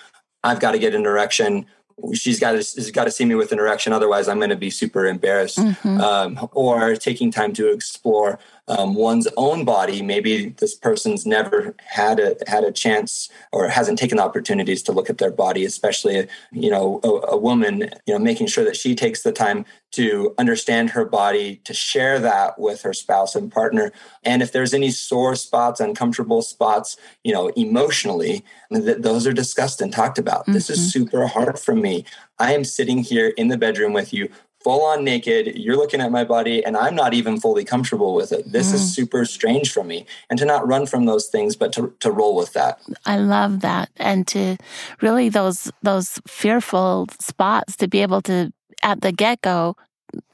I've 0.42 0.60
got 0.60 0.72
to 0.72 0.78
get 0.78 0.94
an 0.94 1.06
erection 1.06 1.66
she's 2.14 2.40
got 2.40 2.52
to 2.52 2.62
she's 2.62 2.90
got 2.90 3.04
to 3.04 3.10
see 3.10 3.24
me 3.24 3.34
with 3.34 3.52
an 3.52 3.58
erection 3.58 3.92
otherwise 3.92 4.28
i'm 4.28 4.38
going 4.38 4.50
to 4.50 4.56
be 4.56 4.70
super 4.70 5.06
embarrassed 5.06 5.58
mm-hmm. 5.58 6.00
um, 6.00 6.48
or 6.52 6.96
taking 6.96 7.30
time 7.30 7.52
to 7.52 7.70
explore 7.70 8.38
um, 8.68 8.94
one's 8.94 9.26
own 9.36 9.64
body 9.64 10.02
maybe 10.02 10.50
this 10.58 10.74
person's 10.74 11.26
never 11.26 11.74
had 11.84 12.20
a 12.20 12.36
had 12.46 12.62
a 12.62 12.70
chance 12.70 13.28
or 13.52 13.68
hasn't 13.68 13.98
taken 13.98 14.20
opportunities 14.20 14.82
to 14.82 14.92
look 14.92 15.10
at 15.10 15.18
their 15.18 15.30
body 15.30 15.64
especially 15.64 16.28
you 16.52 16.70
know 16.70 17.00
a, 17.02 17.08
a 17.32 17.36
woman 17.36 17.90
you 18.06 18.14
know 18.14 18.18
making 18.18 18.46
sure 18.46 18.64
that 18.64 18.76
she 18.76 18.94
takes 18.94 19.22
the 19.22 19.32
time 19.32 19.64
to 19.90 20.34
understand 20.38 20.90
her 20.90 21.04
body 21.04 21.56
to 21.64 21.74
share 21.74 22.18
that 22.18 22.58
with 22.58 22.82
her 22.82 22.92
spouse 22.92 23.34
and 23.34 23.50
partner 23.50 23.92
and 24.22 24.42
if 24.42 24.52
there's 24.52 24.74
any 24.74 24.90
sore 24.90 25.34
spots 25.34 25.80
uncomfortable 25.80 26.40
spots 26.40 26.96
you 27.24 27.32
know 27.32 27.48
emotionally 27.56 28.44
th- 28.72 28.98
those 28.98 29.26
are 29.26 29.32
discussed 29.32 29.80
and 29.80 29.92
talked 29.92 30.18
about 30.18 30.42
mm-hmm. 30.42 30.52
this 30.52 30.70
is 30.70 30.78
mm-hmm. 30.78 31.04
super 31.04 31.26
hard 31.26 31.58
for 31.58 31.74
me 31.74 32.04
i 32.38 32.54
am 32.54 32.62
sitting 32.62 32.98
here 32.98 33.28
in 33.36 33.48
the 33.48 33.58
bedroom 33.58 33.92
with 33.92 34.12
you 34.12 34.30
full 34.64 34.84
on 34.84 35.04
naked. 35.04 35.58
You're 35.58 35.76
looking 35.76 36.00
at 36.00 36.10
my 36.10 36.24
body, 36.24 36.64
and 36.64 36.76
I'm 36.76 36.94
not 36.94 37.14
even 37.14 37.40
fully 37.40 37.64
comfortable 37.64 38.14
with 38.14 38.32
it. 38.32 38.50
This 38.50 38.70
mm. 38.70 38.74
is 38.74 38.94
super 38.94 39.24
strange 39.24 39.72
for 39.72 39.84
me. 39.84 40.06
And 40.30 40.38
to 40.38 40.44
not 40.44 40.66
run 40.66 40.86
from 40.86 41.06
those 41.06 41.28
things, 41.28 41.56
but 41.56 41.72
to, 41.74 41.94
to 42.00 42.10
roll 42.10 42.36
with 42.36 42.52
that. 42.52 42.80
I 43.06 43.18
love 43.18 43.60
that. 43.60 43.90
And 43.96 44.26
to 44.28 44.56
really 45.00 45.28
those 45.28 45.70
those 45.82 46.20
fearful 46.26 47.08
spots 47.20 47.76
to 47.76 47.88
be 47.88 48.02
able 48.02 48.22
to 48.22 48.52
at 48.82 49.00
the 49.00 49.12
get 49.12 49.40
go, 49.42 49.76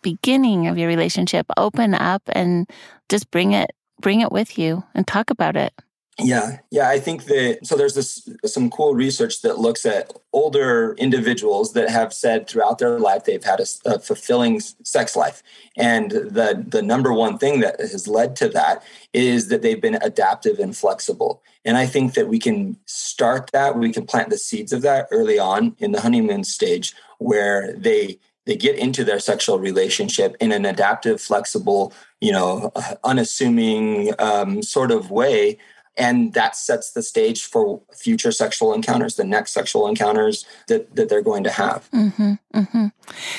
beginning 0.02 0.66
of 0.66 0.78
your 0.78 0.88
relationship, 0.88 1.46
open 1.56 1.94
up 1.94 2.22
and 2.28 2.68
just 3.08 3.30
bring 3.30 3.52
it 3.52 3.70
bring 4.00 4.20
it 4.20 4.32
with 4.32 4.58
you 4.58 4.84
and 4.94 5.06
talk 5.06 5.30
about 5.30 5.56
it. 5.56 5.72
Yeah, 6.20 6.58
yeah, 6.72 6.88
I 6.88 6.98
think 6.98 7.26
that 7.26 7.60
so 7.62 7.76
there's 7.76 7.94
this 7.94 8.28
some 8.44 8.70
cool 8.70 8.92
research 8.92 9.42
that 9.42 9.60
looks 9.60 9.86
at 9.86 10.12
older 10.32 10.94
individuals 10.94 11.74
that 11.74 11.90
have 11.90 12.12
said 12.12 12.48
throughout 12.48 12.78
their 12.78 12.98
life 12.98 13.24
they've 13.24 13.44
had 13.44 13.60
a, 13.60 13.66
a, 13.86 13.98
fulfilling 14.00 14.58
sex 14.58 15.14
life, 15.14 15.44
and 15.76 16.10
the 16.10 16.64
the 16.66 16.82
number 16.82 17.12
one 17.12 17.38
thing 17.38 17.60
that 17.60 17.78
has 17.78 18.08
led 18.08 18.34
to 18.36 18.48
that 18.48 18.82
is 19.12 19.46
that 19.46 19.62
they've 19.62 19.80
been 19.80 19.98
adaptive 20.02 20.58
and 20.58 20.76
flexible. 20.76 21.40
And 21.64 21.76
I 21.76 21.86
think 21.86 22.14
that 22.14 22.26
we 22.26 22.40
can 22.40 22.76
start 22.86 23.50
that, 23.52 23.78
we 23.78 23.92
can 23.92 24.04
plant 24.04 24.30
the 24.30 24.38
seeds 24.38 24.72
of 24.72 24.82
that 24.82 25.06
early 25.12 25.38
on 25.38 25.76
in 25.78 25.92
the 25.92 26.00
honeymoon 26.00 26.42
stage, 26.42 26.94
where 27.18 27.72
they 27.74 28.18
they 28.44 28.56
get 28.56 28.76
into 28.76 29.04
their 29.04 29.20
sexual 29.20 29.60
relationship 29.60 30.34
in 30.40 30.50
an 30.50 30.64
adaptive, 30.64 31.20
flexible, 31.20 31.92
you 32.20 32.32
know, 32.32 32.72
unassuming 33.04 34.14
um, 34.18 34.62
sort 34.64 34.90
of 34.90 35.12
way 35.12 35.58
and 35.98 36.32
that 36.34 36.56
sets 36.56 36.92
the 36.92 37.02
stage 37.02 37.44
for 37.44 37.80
future 37.94 38.32
sexual 38.32 38.72
encounters 38.72 39.16
the 39.16 39.24
next 39.24 39.52
sexual 39.52 39.88
encounters 39.88 40.46
that, 40.68 40.94
that 40.94 41.08
they're 41.08 41.22
going 41.22 41.44
to 41.44 41.50
have. 41.50 41.88
Mm-hmm, 41.90 42.34
mm-hmm. 42.54 42.86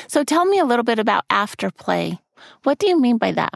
so 0.07 0.23
tell 0.23 0.45
me 0.45 0.59
a 0.59 0.65
little 0.65 0.83
bit 0.83 0.99
about 0.99 1.27
afterplay 1.29 2.19
what 2.63 2.79
do 2.79 2.87
you 2.87 2.99
mean 2.99 3.17
by 3.17 3.31
that 3.31 3.53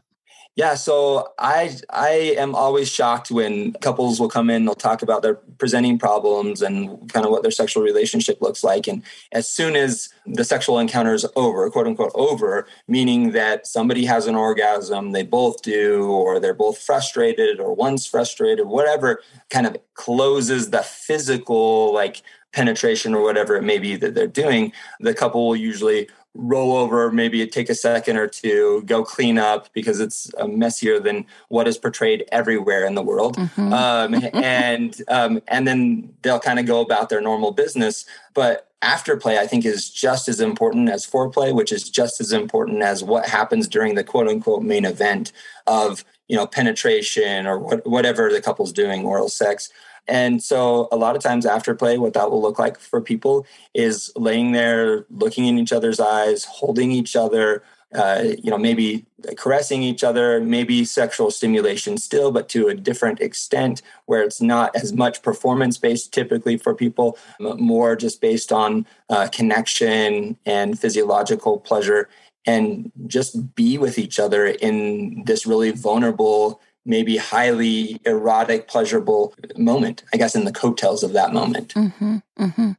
yeah, 0.56 0.76
so 0.76 1.30
I 1.40 1.76
I 1.90 2.36
am 2.38 2.54
always 2.54 2.88
shocked 2.88 3.32
when 3.32 3.74
couples 3.74 4.20
will 4.20 4.30
come 4.30 4.52
in, 4.52 4.66
they'll 4.66 4.76
talk 4.76 5.02
about 5.02 5.24
their 5.24 5.36
presenting 5.58 5.98
problems 5.98 6.62
and 6.62 7.12
kind 7.12 7.26
of 7.26 7.32
what 7.32 7.42
their 7.42 7.52
sexual 7.52 7.82
relationship 7.82 8.40
looks 8.40 8.64
like. 8.64 8.88
And 8.88 9.02
as 9.32 9.50
soon 9.50 9.76
as 9.76 10.10
the 10.28 10.44
sexual 10.44 10.78
encounter 10.78 11.16
is 11.16 11.26
over, 11.36 11.68
quote 11.72 11.88
unquote 11.88 12.12
over, 12.14 12.68
meaning 12.88 13.32
that 13.32 13.66
somebody 13.66 14.06
has 14.06 14.28
an 14.28 14.36
orgasm, 14.36 15.12
they 15.12 15.24
both 15.24 15.64
do, 15.64 16.06
or 16.06 16.40
they're 16.40 16.54
both 16.54 16.78
frustrated, 16.78 17.60
or 17.60 17.74
one's 17.74 18.06
frustrated, 18.06 18.68
whatever 18.68 19.22
kind 19.50 19.66
of 19.66 19.76
closes 19.96 20.70
the 20.70 20.84
physical 20.84 21.92
like 21.92 22.22
penetration 22.52 23.16
or 23.16 23.24
whatever 23.24 23.56
it 23.56 23.64
may 23.64 23.80
be 23.80 23.96
that 23.96 24.14
they're 24.14 24.28
doing, 24.28 24.72
the 25.00 25.16
couple 25.16 25.48
will 25.48 25.56
usually 25.56 26.08
roll 26.36 26.76
over, 26.76 27.12
maybe 27.12 27.46
take 27.48 27.70
a 27.70 27.76
second 27.76 28.18
or 28.18 28.28
two, 28.28 28.84
go 28.86 29.04
clean 29.04 29.38
up 29.38 29.72
because 29.74 30.00
it's 30.00 30.32
uh, 30.38 30.48
messier 30.48 31.00
than 31.00 31.26
what 31.50 31.68
is 31.68 31.78
portrayed 31.78 32.26
everywhere 32.32 32.86
in 32.86 32.96
the 32.96 33.04
world, 33.04 33.38
mm-hmm. 33.38 33.74
um, 33.74 34.16
and 34.34 35.02
um, 35.08 35.42
and 35.48 35.68
then 35.68 36.14
they'll 36.22 36.40
kind 36.40 36.60
of 36.60 36.66
go 36.66 36.82
about 36.82 37.10
their 37.10 37.22
normal 37.22 37.52
business. 37.52 38.06
But 38.34 38.72
afterplay, 38.82 39.38
I 39.38 39.48
think, 39.48 39.66
is 39.66 39.90
just 39.90 40.28
as 40.28 40.40
important 40.40 40.90
as 40.90 41.06
foreplay, 41.06 41.54
which 41.54 41.72
is 41.72 41.90
just 41.90 42.20
as 42.20 42.34
important 42.34 42.82
as 42.82 43.04
what 43.04 43.28
happens 43.28 43.68
during 43.68 43.96
the 43.96 44.04
quote 44.04 44.28
unquote 44.28 44.64
main 44.64 44.86
event 44.86 45.32
of 45.68 46.04
you 46.28 46.36
know 46.36 46.48
penetration 46.48 47.46
or 47.46 47.60
what, 47.60 47.86
whatever 47.88 48.32
the 48.32 48.42
couple's 48.42 48.74
doing, 48.74 49.06
oral 49.06 49.30
sex. 49.30 49.70
And 50.08 50.44
so 50.44 50.88
a 50.92 50.98
lot 50.98 51.16
of 51.16 51.22
times 51.22 51.46
after 51.46 51.74
play, 51.76 51.98
what 51.98 52.14
that 52.14 52.30
will 52.30 52.42
look 52.42 52.60
like 52.60 52.80
for 52.80 53.02
people 53.02 53.46
is 53.74 54.12
laying 54.16 54.52
there, 54.52 55.06
looking 55.10 55.46
in 55.46 55.58
each 55.58 55.72
other's 55.72 56.00
eyes, 56.00 56.46
holding 56.46 56.92
each 56.92 57.16
other, 57.16 57.64
uh, 57.96 58.24
you 58.42 58.50
know, 58.50 58.58
maybe 58.58 59.06
caressing 59.38 59.84
each 59.84 60.04
other, 60.04 60.40
maybe 60.42 60.84
sexual 60.84 61.30
stimulation 61.30 61.98
still, 61.98 62.32
but 62.32 62.50
to 62.50 62.68
a 62.68 62.74
different 62.74 63.22
extent 63.22 63.82
where 64.06 64.24
it's 64.24 64.42
not 64.42 64.76
as 64.76 64.92
much 64.92 65.22
performance 65.22 65.78
based 65.78 66.12
typically 66.12 66.58
for 66.58 66.74
people, 66.74 67.18
more 67.40 67.96
just 67.96 68.20
based 68.20 68.52
on 68.52 68.86
uh, 69.10 69.28
connection 69.32 70.38
and 70.46 70.80
physiological 70.80 71.60
pleasure 71.60 72.10
and 72.46 72.92
just 73.08 73.56
be 73.56 73.78
with 73.78 73.98
each 73.98 74.20
other 74.20 74.48
in 74.48 75.24
this 75.26 75.46
really 75.46 75.72
vulnerable 75.72 76.60
maybe 76.86 77.18
highly 77.18 78.00
erotic, 78.06 78.68
pleasurable 78.68 79.34
moment, 79.58 80.04
I 80.14 80.18
guess, 80.18 80.36
in 80.36 80.46
the 80.46 80.52
coattails 80.52 81.04
of 81.04 81.14
that 81.14 81.34
moment. 81.34 81.74
Mm-hmm, 81.74 82.18
mm-hmm. 82.40 82.72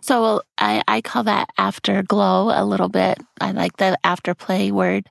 So 0.00 0.42
I, 0.58 0.82
I 0.86 1.00
call 1.00 1.24
that 1.24 1.50
afterglow 1.58 2.50
a 2.54 2.64
little 2.64 2.88
bit. 2.88 3.18
I 3.40 3.50
like 3.50 3.76
the 3.76 3.98
afterplay 4.04 4.70
word. 4.70 5.08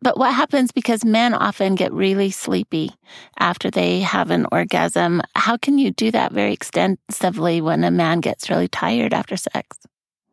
But 0.00 0.18
what 0.18 0.34
happens 0.34 0.72
because 0.72 1.04
men 1.04 1.34
often 1.34 1.74
get 1.74 1.92
really 1.92 2.30
sleepy 2.30 2.92
after 3.38 3.70
they 3.70 4.00
have 4.00 4.30
an 4.30 4.46
orgasm? 4.52 5.22
How 5.34 5.56
can 5.56 5.78
you 5.78 5.90
do 5.90 6.10
that 6.12 6.32
very 6.32 6.52
extensively 6.52 7.60
when 7.60 7.84
a 7.84 7.90
man 7.90 8.20
gets 8.20 8.48
really 8.48 8.68
tired 8.68 9.12
after 9.12 9.36
sex? 9.36 9.78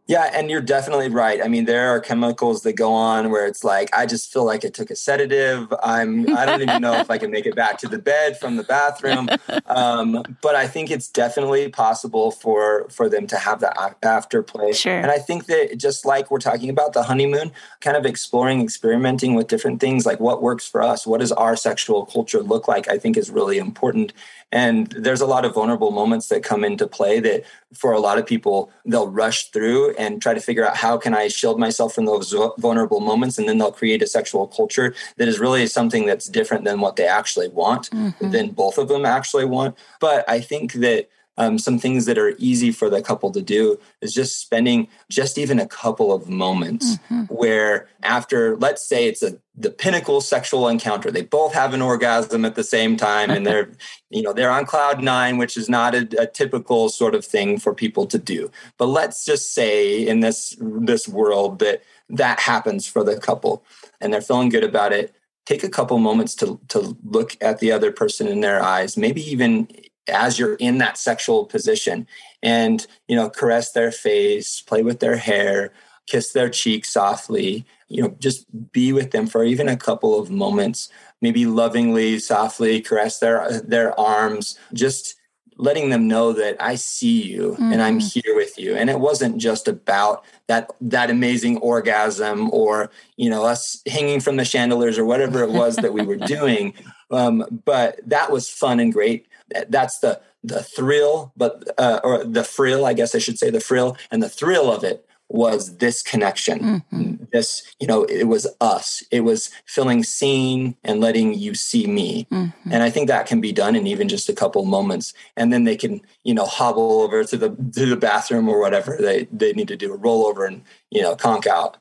Yeah, 0.07 0.31
and 0.33 0.49
you're 0.49 0.61
definitely 0.61 1.09
right. 1.09 1.43
I 1.43 1.49
mean, 1.49 1.65
there 1.65 1.89
are 1.89 1.99
chemicals 1.99 2.61
that 2.63 2.73
go 2.73 2.93
on 2.93 3.29
where 3.29 3.45
it's 3.45 3.65
like 3.65 3.93
I 3.93 4.05
just 4.05 4.31
feel 4.31 4.45
like 4.45 4.63
I 4.63 4.69
took 4.69 4.89
a 4.89 4.95
sedative. 4.95 5.73
I'm 5.83 6.33
I 6.33 6.45
don't 6.45 6.61
even 6.61 6.81
know 6.81 6.93
if 6.93 7.11
I 7.11 7.17
can 7.17 7.29
make 7.29 7.45
it 7.45 7.55
back 7.55 7.77
to 7.79 7.89
the 7.89 7.99
bed 7.99 8.39
from 8.39 8.55
the 8.55 8.63
bathroom. 8.63 9.29
Um, 9.65 10.23
but 10.41 10.55
I 10.55 10.65
think 10.65 10.89
it's 10.91 11.09
definitely 11.09 11.67
possible 11.67 12.31
for 12.31 12.87
for 12.89 13.09
them 13.09 13.27
to 13.27 13.37
have 13.37 13.59
that 13.59 13.97
after 14.01 14.41
play. 14.41 14.71
Sure. 14.71 14.97
And 14.97 15.11
I 15.11 15.17
think 15.17 15.45
that 15.47 15.77
just 15.77 16.05
like 16.05 16.31
we're 16.31 16.39
talking 16.39 16.69
about 16.69 16.93
the 16.93 17.03
honeymoon, 17.03 17.51
kind 17.81 17.97
of 17.97 18.05
exploring, 18.05 18.61
experimenting 18.61 19.35
with 19.35 19.47
different 19.47 19.81
things, 19.81 20.05
like 20.05 20.21
what 20.21 20.41
works 20.41 20.65
for 20.65 20.81
us, 20.81 21.05
what 21.05 21.19
does 21.19 21.33
our 21.33 21.57
sexual 21.57 22.05
culture 22.05 22.41
look 22.41 22.67
like? 22.67 22.87
I 22.87 22.97
think 22.97 23.17
is 23.17 23.29
really 23.29 23.57
important. 23.57 24.13
And 24.51 24.87
there's 24.91 25.19
a 25.19 25.25
lot 25.25 25.43
of 25.43 25.53
vulnerable 25.53 25.91
moments 25.91 26.29
that 26.29 26.41
come 26.41 26.63
into 26.63 26.87
play 26.87 27.19
that 27.19 27.43
for 27.73 27.91
a 27.91 27.99
lot 27.99 28.17
of 28.17 28.25
people, 28.25 28.71
they'll 28.85 29.09
rush 29.09 29.49
through 29.49 29.93
and 29.95 30.21
try 30.21 30.33
to 30.33 30.39
figure 30.39 30.65
out 30.65 30.77
how 30.77 30.97
can 30.97 31.13
I 31.13 31.27
shield 31.27 31.59
myself 31.59 31.93
from 31.93 32.05
those 32.05 32.33
vulnerable 32.57 33.01
moments. 33.01 33.37
And 33.37 33.47
then 33.47 33.57
they'll 33.57 33.71
create 33.73 34.01
a 34.01 34.07
sexual 34.07 34.47
culture 34.47 34.95
that 35.17 35.27
is 35.27 35.39
really 35.39 35.67
something 35.67 36.05
that's 36.05 36.27
different 36.27 36.63
than 36.63 36.79
what 36.79 36.95
they 36.95 37.07
actually 37.07 37.49
want, 37.49 37.89
mm-hmm. 37.89 38.31
than 38.31 38.51
both 38.51 38.77
of 38.77 38.87
them 38.87 39.05
actually 39.05 39.45
want. 39.45 39.77
But 39.99 40.23
I 40.29 40.39
think 40.39 40.73
that 40.73 41.09
um, 41.37 41.59
some 41.59 41.77
things 41.77 42.05
that 42.05 42.17
are 42.17 42.33
easy 42.37 42.71
for 42.71 42.89
the 42.89 43.01
couple 43.01 43.31
to 43.31 43.41
do 43.41 43.79
is 44.01 44.13
just 44.13 44.39
spending 44.41 44.87
just 45.09 45.37
even 45.37 45.59
a 45.59 45.67
couple 45.67 46.11
of 46.11 46.29
moments 46.29 46.97
mm-hmm. 46.97 47.23
where 47.33 47.87
after 48.03 48.57
let's 48.57 48.87
say 48.87 49.07
it's 49.07 49.23
a 49.23 49.37
the 49.59 49.71
pinnacle 49.71 50.21
sexual 50.21 50.67
encounter 50.67 51.09
they 51.09 51.23
both 51.23 51.53
have 51.53 51.73
an 51.73 51.81
orgasm 51.81 52.45
at 52.45 52.55
the 52.55 52.63
same 52.63 52.95
time 52.95 53.29
and 53.29 53.45
they're 53.45 53.71
you 54.09 54.21
know 54.21 54.33
they're 54.33 54.51
on 54.51 54.65
cloud 54.65 55.01
nine 55.01 55.37
which 55.37 55.57
is 55.57 55.67
not 55.67 55.95
a, 55.95 56.07
a 56.21 56.27
typical 56.27 56.89
sort 56.89 57.15
of 57.15 57.25
thing 57.25 57.57
for 57.57 57.73
people 57.73 58.05
to 58.05 58.17
do 58.17 58.51
but 58.77 58.87
let's 58.87 59.25
just 59.25 59.53
say 59.53 60.05
in 60.05 60.19
this 60.19 60.55
this 60.59 61.07
world 61.07 61.59
that 61.59 61.81
that 62.09 62.39
happens 62.39 62.87
for 62.87 63.03
the 63.03 63.19
couple 63.19 63.63
and 63.99 64.13
they're 64.13 64.21
feeling 64.21 64.49
good 64.49 64.63
about 64.63 64.93
it 64.93 65.13
take 65.45 65.63
a 65.63 65.69
couple 65.69 65.97
moments 65.97 66.35
to 66.35 66.59
to 66.67 66.95
look 67.03 67.35
at 67.41 67.59
the 67.59 67.71
other 67.71 67.91
person 67.91 68.27
in 68.27 68.41
their 68.41 68.61
eyes 68.61 68.95
maybe 68.95 69.21
even 69.21 69.67
as 70.09 70.37
you're 70.37 70.55
in 70.55 70.77
that 70.77 70.97
sexual 70.97 71.45
position 71.45 72.07
and 72.43 72.87
you 73.07 73.15
know 73.15 73.29
caress 73.29 73.71
their 73.71 73.91
face 73.91 74.61
play 74.61 74.83
with 74.83 74.99
their 74.99 75.17
hair 75.17 75.71
kiss 76.07 76.31
their 76.31 76.49
cheek 76.49 76.85
softly 76.85 77.65
you 77.87 78.01
know 78.01 78.15
just 78.19 78.45
be 78.71 78.93
with 78.93 79.11
them 79.11 79.27
for 79.27 79.43
even 79.43 79.67
a 79.67 79.77
couple 79.77 80.19
of 80.19 80.29
moments 80.29 80.89
maybe 81.21 81.45
lovingly 81.45 82.19
softly 82.19 82.81
caress 82.81 83.19
their 83.19 83.61
their 83.61 83.97
arms 83.99 84.57
just 84.73 85.17
letting 85.57 85.89
them 85.89 86.07
know 86.07 86.33
that 86.33 86.55
I 86.59 86.75
see 86.75 87.21
you 87.21 87.51
mm-hmm. 87.53 87.73
and 87.73 87.81
I'm 87.81 87.99
mm-hmm. 87.99 88.19
here 88.19 88.35
with 88.35 88.57
you. 88.57 88.75
And 88.75 88.89
it 88.89 88.99
wasn't 88.99 89.37
just 89.37 89.67
about 89.67 90.23
that 90.47 90.69
that 90.81 91.09
amazing 91.09 91.57
orgasm 91.57 92.49
or 92.51 92.89
you 93.17 93.29
know 93.29 93.43
us 93.43 93.81
hanging 93.87 94.19
from 94.19 94.37
the 94.37 94.45
chandeliers 94.45 94.97
or 94.97 95.05
whatever 95.05 95.43
it 95.43 95.51
was 95.51 95.75
that 95.77 95.93
we 95.93 96.03
were 96.03 96.15
doing. 96.27 96.73
Um, 97.11 97.61
but 97.65 97.99
that 98.05 98.31
was 98.31 98.49
fun 98.49 98.79
and 98.79 98.93
great 98.93 99.27
that's 99.69 99.99
the 99.99 100.21
the 100.43 100.63
thrill, 100.63 101.33
but 101.35 101.63
uh, 101.77 101.99
or 102.03 102.23
the 102.23 102.43
frill, 102.43 102.85
I 102.85 102.93
guess 102.93 103.15
I 103.15 103.19
should 103.19 103.39
say 103.39 103.49
the 103.49 103.59
frill, 103.59 103.97
and 104.11 104.21
the 104.23 104.29
thrill 104.29 104.71
of 104.71 104.83
it 104.83 105.07
was 105.29 105.77
this 105.77 106.01
connection. 106.01 106.59
Mm-hmm. 106.59 107.25
This, 107.33 107.63
you 107.79 107.87
know, 107.87 108.03
it 108.05 108.25
was 108.25 108.47
us. 108.61 109.03
It 109.11 109.21
was 109.21 109.49
feeling 109.65 110.03
seen 110.03 110.77
and 110.83 111.01
letting 111.01 111.33
you 111.33 111.53
see 111.53 111.85
me. 111.85 112.27
Mm-hmm. 112.31 112.71
And 112.71 112.81
I 112.81 112.89
think 112.89 113.09
that 113.09 113.27
can 113.27 113.41
be 113.41 113.51
done 113.51 113.75
in 113.75 113.87
even 113.87 114.07
just 114.07 114.29
a 114.29 114.33
couple 114.33 114.63
moments. 114.63 115.13
And 115.35 115.51
then 115.51 115.65
they 115.65 115.75
can, 115.75 116.01
you 116.23 116.33
know, 116.33 116.45
hobble 116.45 117.01
over 117.01 117.25
to 117.25 117.37
the 117.37 117.49
to 117.49 117.85
the 117.85 117.97
bathroom 117.97 118.47
or 118.47 118.59
whatever 118.59 118.97
they, 118.99 119.27
they 119.31 119.51
need 119.51 119.67
to 119.67 119.75
do, 119.75 119.93
roll 119.95 120.25
over 120.25 120.45
and 120.45 120.63
you 120.89 121.01
know, 121.01 121.15
conk 121.15 121.47
out. 121.47 121.77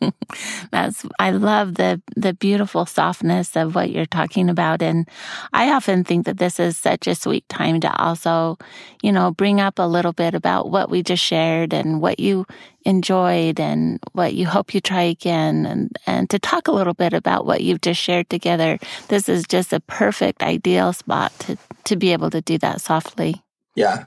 That's 0.72 1.06
I 1.18 1.30
love 1.30 1.76
the 1.76 2.02
the 2.16 2.34
beautiful 2.34 2.86
softness 2.86 3.56
of 3.56 3.74
what 3.74 3.90
you're 3.90 4.06
talking 4.06 4.48
about 4.48 4.82
and 4.82 5.08
I 5.52 5.72
often 5.72 6.02
think 6.02 6.26
that 6.26 6.38
this 6.38 6.58
is 6.58 6.76
such 6.76 7.06
a 7.06 7.14
sweet 7.14 7.48
time 7.48 7.80
to 7.80 7.96
also, 8.02 8.58
you 9.00 9.12
know, 9.12 9.30
bring 9.30 9.60
up 9.60 9.78
a 9.78 9.86
little 9.86 10.12
bit 10.12 10.34
about 10.34 10.70
what 10.70 10.90
we 10.90 11.02
just 11.02 11.22
shared 11.22 11.72
and 11.72 12.00
what 12.00 12.18
you 12.18 12.44
enjoyed 12.84 13.60
and 13.60 14.00
what 14.12 14.34
you 14.34 14.46
hope 14.46 14.74
you 14.74 14.80
try 14.80 15.02
again 15.02 15.64
and 15.64 15.96
and 16.06 16.28
to 16.30 16.38
talk 16.40 16.66
a 16.66 16.72
little 16.72 16.94
bit 16.94 17.12
about 17.12 17.46
what 17.46 17.60
you've 17.60 17.80
just 17.80 18.00
shared 18.00 18.28
together. 18.28 18.78
This 19.06 19.28
is 19.28 19.44
just 19.46 19.72
a 19.72 19.80
perfect 19.80 20.42
ideal 20.42 20.92
spot 20.92 21.32
to 21.40 21.56
to 21.84 21.96
be 21.96 22.12
able 22.12 22.30
to 22.30 22.40
do 22.40 22.58
that 22.58 22.80
softly. 22.80 23.42
Yeah. 23.76 24.06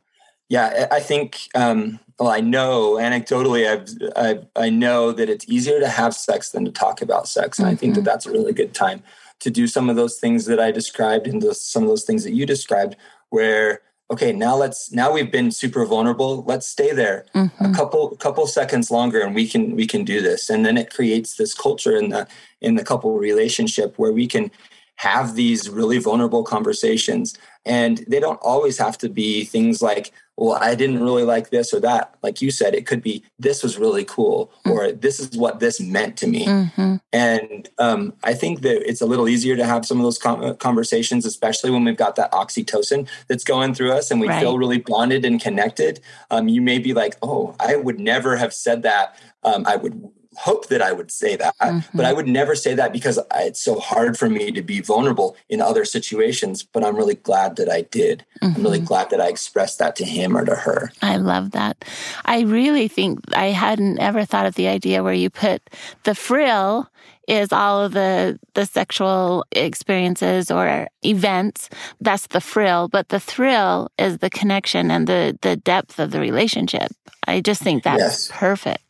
Yeah, 0.50 0.88
I 0.92 1.00
think 1.00 1.48
um 1.56 2.00
well, 2.20 2.30
I 2.30 2.40
know 2.40 2.94
anecdotally, 2.94 3.68
I've, 3.70 4.14
I've, 4.16 4.48
i 4.56 4.70
know 4.70 5.12
that 5.12 5.30
it's 5.30 5.48
easier 5.50 5.80
to 5.80 5.90
have 5.90 6.16
sex 6.16 6.52
than 6.52 6.64
to 6.66 6.72
talk 6.72 7.02
about 7.02 7.28
sex, 7.28 7.60
and 7.60 7.68
mm-hmm. 7.68 7.74
I 7.74 7.78
think 7.78 7.96
that 7.96 8.02
mm-hmm. 8.02 8.06
that's 8.06 8.26
a 8.26 8.32
really 8.32 8.54
good 8.54 8.74
time 8.74 9.04
to 9.42 9.50
do 9.52 9.68
some 9.68 9.90
of 9.90 9.96
those 9.96 10.18
things 10.18 10.46
that 10.46 10.60
I 10.60 10.72
described 10.72 11.28
and 11.28 11.44
some 11.56 11.84
of 11.84 11.90
those 11.90 12.06
things 12.06 12.24
that 12.24 12.34
you 12.34 12.46
described. 12.46 12.96
Where 13.30 13.82
okay, 14.10 14.32
now 14.32 14.56
let's 14.56 14.94
now 14.94 15.12
we've 15.12 15.32
been 15.32 15.52
super 15.52 15.86
vulnerable. 15.86 16.44
Let's 16.44 16.68
stay 16.68 16.94
there 16.94 17.26
mm-hmm. 17.36 17.66
a 17.66 17.74
couple 17.74 18.16
couple 18.16 18.48
seconds 18.48 18.90
longer, 18.90 19.22
and 19.22 19.36
we 19.36 19.48
can 19.48 19.76
we 19.76 19.86
can 19.86 20.06
do 20.06 20.22
this. 20.22 20.50
And 20.50 20.66
then 20.66 20.78
it 20.78 20.94
creates 20.94 21.36
this 21.36 21.54
culture 21.54 21.98
in 21.98 22.10
the 22.10 22.28
in 22.62 22.76
the 22.76 22.84
couple 22.84 23.18
relationship 23.18 23.98
where 23.98 24.14
we 24.14 24.26
can 24.26 24.52
have 24.98 25.36
these 25.36 25.70
really 25.70 25.98
vulnerable 25.98 26.44
conversations. 26.44 27.38
And 27.66 28.04
they 28.08 28.20
don't 28.20 28.40
always 28.42 28.78
have 28.78 28.98
to 29.00 29.10
be 29.10 29.44
things 29.44 29.82
like, 29.82 30.12
well, 30.38 30.58
I 30.60 30.76
didn't 30.76 31.02
really 31.02 31.24
like 31.24 31.50
this 31.50 31.74
or 31.74 31.80
that. 31.82 32.16
Like 32.22 32.42
you 32.42 32.52
said, 32.52 32.76
it 32.76 32.86
could 32.86 33.02
be 33.02 33.24
this 33.40 33.64
was 33.64 33.78
really 33.78 34.04
cool, 34.04 34.52
mm-hmm. 34.66 34.72
or 34.72 34.92
this 34.92 35.20
is 35.20 35.38
what 35.38 35.60
this 35.60 35.80
meant 35.80 36.18
to 36.18 36.28
me. 36.28 36.46
Mm-hmm. 36.46 36.96
And 37.14 37.70
um, 37.78 38.14
I 38.24 38.34
think 38.34 38.62
that 38.62 38.88
it's 38.88 39.02
a 39.02 39.06
little 39.06 39.30
easier 39.30 39.56
to 39.56 39.66
have 39.66 39.86
some 39.86 39.98
of 39.98 40.04
those 40.04 40.18
com- 40.18 40.58
conversations, 40.58 41.26
especially 41.26 41.72
when 41.72 41.86
we've 41.86 41.96
got 41.96 42.18
that 42.18 42.32
oxytocin 42.34 43.08
that's 43.30 43.46
going 43.46 43.74
through 43.74 43.94
us 43.94 44.12
and 44.12 44.20
we 44.20 44.28
right. 44.28 44.42
feel 44.42 44.58
really 44.58 44.80
bonded 44.80 45.24
and 45.24 45.40
connected. 45.40 46.02
Um, 46.30 46.50
you 46.50 46.62
may 46.62 46.80
be 46.80 46.94
like, 46.94 47.16
oh, 47.22 47.56
I 47.60 47.78
would 47.78 48.00
never 48.00 48.36
have 48.36 48.54
said 48.54 48.84
that. 48.84 49.18
Um, 49.44 49.64
I 49.66 49.78
would 49.78 50.12
hope 50.38 50.68
that 50.68 50.82
I 50.82 50.92
would 50.92 51.12
say 51.12 51.36
that, 51.36 51.56
mm-hmm. 51.62 51.98
but 51.98 52.06
I 52.06 52.14
would 52.14 52.28
never 52.28 52.56
say 52.56 52.74
that 52.76 52.94
because 52.94 53.20
it's 53.36 53.62
so 53.62 53.80
hard 53.80 54.18
for 54.18 54.30
me 54.30 54.52
to 54.52 54.62
be 54.62 54.82
vulnerable 54.82 55.36
in 55.50 55.62
other 55.62 55.86
situations. 55.86 56.64
But 56.64 56.84
I'm 56.84 56.96
really 56.96 57.16
glad 57.16 57.56
that 57.58 57.70
I 57.70 57.82
did. 57.82 58.26
Mm-hmm. 58.42 58.56
I'm 58.56 58.64
really 58.64 58.78
mm-hmm. 58.80 58.88
glad 58.88 59.10
that 59.10 59.22
I 59.22 59.28
expressed 59.28 59.80
that 59.80 59.96
to 59.98 60.06
him 60.06 60.36
or 60.38 60.46
to 60.46 60.56
her. 60.56 60.92
I 61.02 61.18
love 61.18 61.52
that. 61.52 61.86
I 62.26 62.42
really 62.42 62.88
think 62.88 63.20
I 63.36 63.48
hadn't 63.48 64.00
ever 64.00 64.26
thought 64.26 64.46
of 64.46 64.56
the 64.56 64.68
idea 64.68 65.04
where 65.04 65.14
you 65.14 65.30
put 65.30 65.70
the 66.04 66.16
frill 66.16 66.90
is 67.28 67.52
all 67.52 67.84
of 67.84 67.94
the 67.94 68.40
the 68.54 68.66
sexual 68.66 69.46
experiences 69.52 70.52
or 70.52 70.88
events 71.04 71.70
that's 72.02 72.28
the 72.28 72.42
frill 72.42 72.88
but 72.88 73.10
the 73.10 73.20
thrill 73.20 73.90
is 73.98 74.20
the 74.20 74.30
connection 74.30 74.92
and 74.92 75.08
the 75.08 75.38
the 75.42 75.56
depth 75.56 76.00
of 76.00 76.12
the 76.12 76.20
relationship 76.20 76.92
i 77.28 77.42
just 77.42 77.62
think 77.62 77.84
that's 77.84 78.00
yes. 78.00 78.32
perfect 78.32 78.85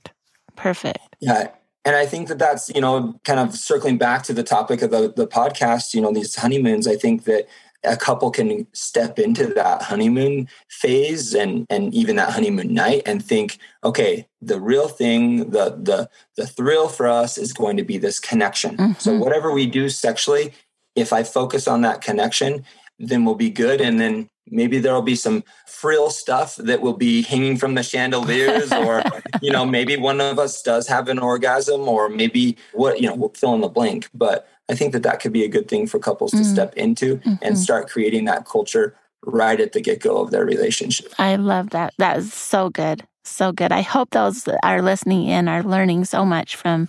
perfect 0.55 0.99
yeah. 1.19 1.49
And 1.85 1.95
I 1.95 2.07
think 2.07 2.29
that 2.29 2.39
that's, 2.39 2.69
you 2.73 2.81
know, 2.81 3.19
kind 3.23 3.39
of 3.39 3.55
circling 3.55 3.97
back 3.97 4.23
to 4.23 4.33
the 4.33 4.43
topic 4.43 4.81
of 4.81 4.89
the, 4.89 5.13
the 5.15 5.27
podcast, 5.27 5.93
you 5.93 6.01
know, 6.01 6.11
these 6.11 6.35
honeymoons, 6.35 6.87
I 6.87 6.95
think 6.95 7.25
that 7.25 7.47
a 7.83 7.95
couple 7.95 8.31
can 8.31 8.65
step 8.73 9.19
into 9.19 9.45
that 9.45 9.83
honeymoon 9.83 10.47
phase 10.69 11.35
and 11.35 11.67
and 11.69 11.93
even 11.93 12.15
that 12.15 12.31
honeymoon 12.31 12.73
night 12.73 13.03
and 13.05 13.23
think 13.23 13.59
okay 13.83 14.27
the 14.41 14.59
real 14.59 14.87
thing 14.87 15.51
the 15.51 15.69
the 15.79 16.09
the 16.35 16.47
thrill 16.47 16.87
for 16.87 17.07
us 17.07 17.37
is 17.37 17.53
going 17.53 17.77
to 17.77 17.83
be 17.83 17.99
this 17.99 18.19
connection 18.19 18.75
mm-hmm. 18.75 18.93
so 18.93 19.15
whatever 19.15 19.51
we 19.51 19.67
do 19.67 19.87
sexually 19.87 20.51
if 20.95 21.13
i 21.13 21.21
focus 21.21 21.67
on 21.67 21.81
that 21.81 22.01
connection 22.01 22.65
then 22.97 23.23
we'll 23.23 23.35
be 23.35 23.51
good 23.51 23.79
and 23.79 23.99
then 23.99 24.27
maybe 24.49 24.79
there'll 24.79 25.01
be 25.01 25.15
some 25.15 25.43
frill 25.65 26.09
stuff 26.09 26.55
that 26.57 26.81
will 26.81 26.93
be 26.93 27.21
hanging 27.21 27.57
from 27.57 27.75
the 27.75 27.83
chandeliers 27.83 28.71
or 28.71 29.03
you 29.41 29.51
know 29.51 29.65
maybe 29.65 29.97
one 29.97 30.21
of 30.21 30.39
us 30.39 30.61
does 30.61 30.87
have 30.87 31.07
an 31.07 31.19
orgasm 31.19 31.81
or 31.81 32.09
maybe 32.09 32.57
what 32.73 33.01
you 33.01 33.07
know 33.07 33.15
we'll 33.15 33.29
fill 33.29 33.53
in 33.53 33.61
the 33.61 33.67
blank. 33.67 34.09
But 34.13 34.47
i 34.69 34.75
think 34.75 34.93
that 34.93 35.03
that 35.03 35.19
could 35.19 35.33
be 35.33 35.43
a 35.43 35.47
good 35.47 35.67
thing 35.67 35.87
for 35.87 35.99
couples 35.99 36.31
mm-hmm. 36.31 36.43
to 36.43 36.49
step 36.49 36.73
into 36.75 37.17
mm-hmm. 37.17 37.35
and 37.41 37.57
start 37.57 37.89
creating 37.89 38.25
that 38.25 38.45
culture 38.45 38.95
right 39.23 39.59
at 39.59 39.73
the 39.73 39.81
get-go 39.81 40.17
of 40.17 40.31
their 40.31 40.45
relationship. 40.45 41.13
I 41.17 41.35
love 41.35 41.71
that. 41.71 41.93
That 41.97 42.17
is 42.17 42.31
so 42.31 42.69
good. 42.69 43.07
So 43.23 43.51
good. 43.51 43.71
I 43.71 43.81
hope 43.81 44.11
those 44.11 44.43
that 44.43 44.59
are 44.63 44.83
listening 44.83 45.27
in 45.27 45.47
are 45.47 45.63
learning 45.63 46.05
so 46.05 46.23
much 46.23 46.55
from 46.55 46.87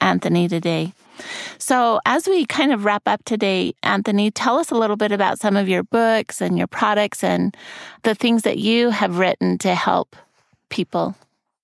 anthony 0.00 0.48
today 0.48 0.92
so, 1.58 2.00
as 2.06 2.26
we 2.26 2.46
kind 2.46 2.72
of 2.72 2.84
wrap 2.84 3.02
up 3.06 3.24
today, 3.24 3.74
Anthony, 3.82 4.30
tell 4.30 4.58
us 4.58 4.70
a 4.70 4.74
little 4.74 4.96
bit 4.96 5.12
about 5.12 5.38
some 5.38 5.56
of 5.56 5.68
your 5.68 5.82
books 5.82 6.40
and 6.40 6.58
your 6.58 6.66
products 6.66 7.24
and 7.24 7.56
the 8.02 8.14
things 8.14 8.42
that 8.42 8.58
you 8.58 8.90
have 8.90 9.18
written 9.18 9.58
to 9.58 9.74
help 9.74 10.16
people. 10.68 11.14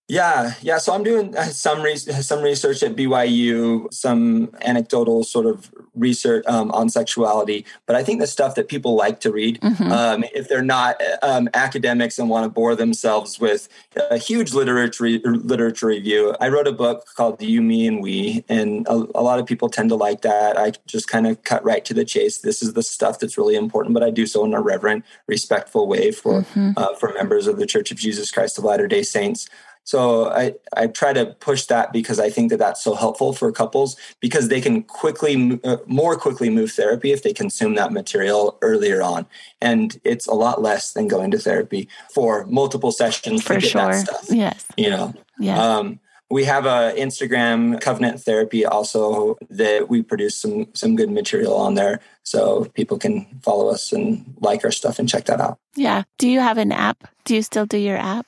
Yeah, 0.09 0.55
yeah. 0.61 0.79
So 0.79 0.93
I'm 0.93 1.05
doing 1.05 1.37
uh, 1.37 1.45
some 1.45 1.81
re- 1.81 1.97
some 1.97 2.43
research 2.43 2.83
at 2.83 2.97
BYU, 2.97 3.93
some 3.95 4.51
anecdotal 4.61 5.23
sort 5.23 5.47
of 5.47 5.73
research 5.95 6.45
um, 6.47 6.71
on 6.73 6.89
sexuality. 6.89 7.65
But 7.87 7.97
I 7.97 8.03
think 8.03 8.21
the 8.21 8.27
stuff 8.27 8.57
that 8.57 8.69
people 8.69 8.95
like 8.95 9.21
to 9.21 9.33
read, 9.33 9.61
mm-hmm. 9.61 9.93
um, 9.93 10.25
if 10.35 10.49
they're 10.49 10.61
not 10.61 11.01
um, 11.23 11.49
academics 11.55 12.19
and 12.19 12.29
want 12.29 12.45
to 12.45 12.51
bore 12.51 12.75
themselves 12.75 13.39
with 13.39 13.69
a 14.11 14.19
huge 14.19 14.53
literature 14.53 15.09
literature 15.25 15.87
review, 15.87 16.35
I 16.41 16.49
wrote 16.49 16.67
a 16.67 16.73
book 16.73 17.07
called 17.17 17.41
"You, 17.41 17.63
Me, 17.63 17.87
and 17.87 18.03
We," 18.03 18.45
and 18.49 18.87
a, 18.89 19.07
a 19.15 19.23
lot 19.23 19.39
of 19.39 19.47
people 19.47 19.69
tend 19.69 19.89
to 19.91 19.97
like 19.97 20.23
that. 20.23 20.59
I 20.59 20.73
just 20.85 21.07
kind 21.09 21.29
of 21.29 21.43
cut 21.45 21.65
right 21.65 21.85
to 21.85 21.95
the 21.95 22.05
chase. 22.05 22.39
This 22.39 22.61
is 22.61 22.75
the 22.75 22.83
stuff 22.83 23.21
that's 23.21 23.39
really 23.39 23.55
important, 23.55 23.95
but 23.95 24.03
I 24.03 24.11
do 24.11 24.27
so 24.27 24.45
in 24.45 24.53
a 24.53 24.61
reverent, 24.61 25.05
respectful 25.29 25.87
way 25.87 26.11
for 26.11 26.43
mm-hmm. 26.43 26.73
uh, 26.77 26.97
for 26.97 27.15
members 27.15 27.47
of 27.47 27.57
the 27.57 27.67
Church 27.67 27.93
of 27.93 27.99
Jesus 27.99 28.33
Christ 28.33 28.59
of 28.59 28.65
Latter 28.65 28.89
Day 28.89 29.05
Saints 29.05 29.49
So 29.85 30.31
I, 30.31 30.55
I 30.77 30.87
try 30.87 31.13
to 31.13 31.27
push 31.41 31.67
that 31.67 31.93
because 31.93 32.21
I 32.21 32.31
think 32.31 32.51
that 32.51 32.59
that's 32.59 32.83
so 32.83 32.95
helpful 32.95 33.33
for 33.33 33.51
couples 33.53 33.97
because 34.21 34.49
they 34.49 34.61
can 34.61 34.83
quickly, 34.83 35.61
uh, 35.65 35.79
more 35.87 36.17
quickly 36.17 36.51
move 36.51 36.73
therapy 36.73 37.13
if 37.13 37.23
they 37.23 37.33
consume 37.33 37.75
that 37.75 37.93
material 37.93 38.59
earlier 38.63 39.03
on. 39.03 39.27
And 39.61 40.01
it's 40.05 40.27
a 40.27 40.35
lot 40.35 40.63
less 40.63 40.93
than 40.93 41.09
going 41.09 41.31
to 41.33 41.39
therapy 41.39 41.89
for 42.15 42.47
multiple 42.47 42.93
sessions 42.93 43.43
for 43.43 43.55
to 43.55 43.61
get 43.61 43.71
sure. 43.71 43.93
that 43.93 44.07
stuff. 44.07 44.27
Yes. 44.31 44.67
You 44.77 44.91
know, 44.91 45.15
yes. 45.39 45.59
Um, 45.59 46.01
we 46.33 46.45
have 46.45 46.65
a 46.65 46.95
Instagram 46.97 47.79
covenant 47.79 48.23
therapy 48.23 48.65
also 48.65 49.37
that 49.51 49.91
we 49.91 50.01
produce 50.03 50.35
some 50.35 50.67
some 50.73 50.97
good 50.97 51.11
material 51.11 51.55
on 51.55 51.75
there 51.75 52.01
so 52.23 52.65
people 52.73 52.99
can 52.99 53.27
follow 53.43 53.69
us 53.69 53.93
and 53.93 54.35
like 54.41 54.65
our 54.65 54.71
stuff 54.71 54.99
and 54.99 55.09
check 55.09 55.27
that 55.27 55.43
out. 55.43 55.59
Yeah. 55.77 56.05
Do 56.17 56.31
you 56.31 56.41
have 56.41 56.57
an 56.57 56.73
app? 56.73 57.07
Do 57.27 57.35
you 57.35 57.43
still 57.43 57.67
do 57.67 57.77
your 57.77 57.99
app? 57.99 58.27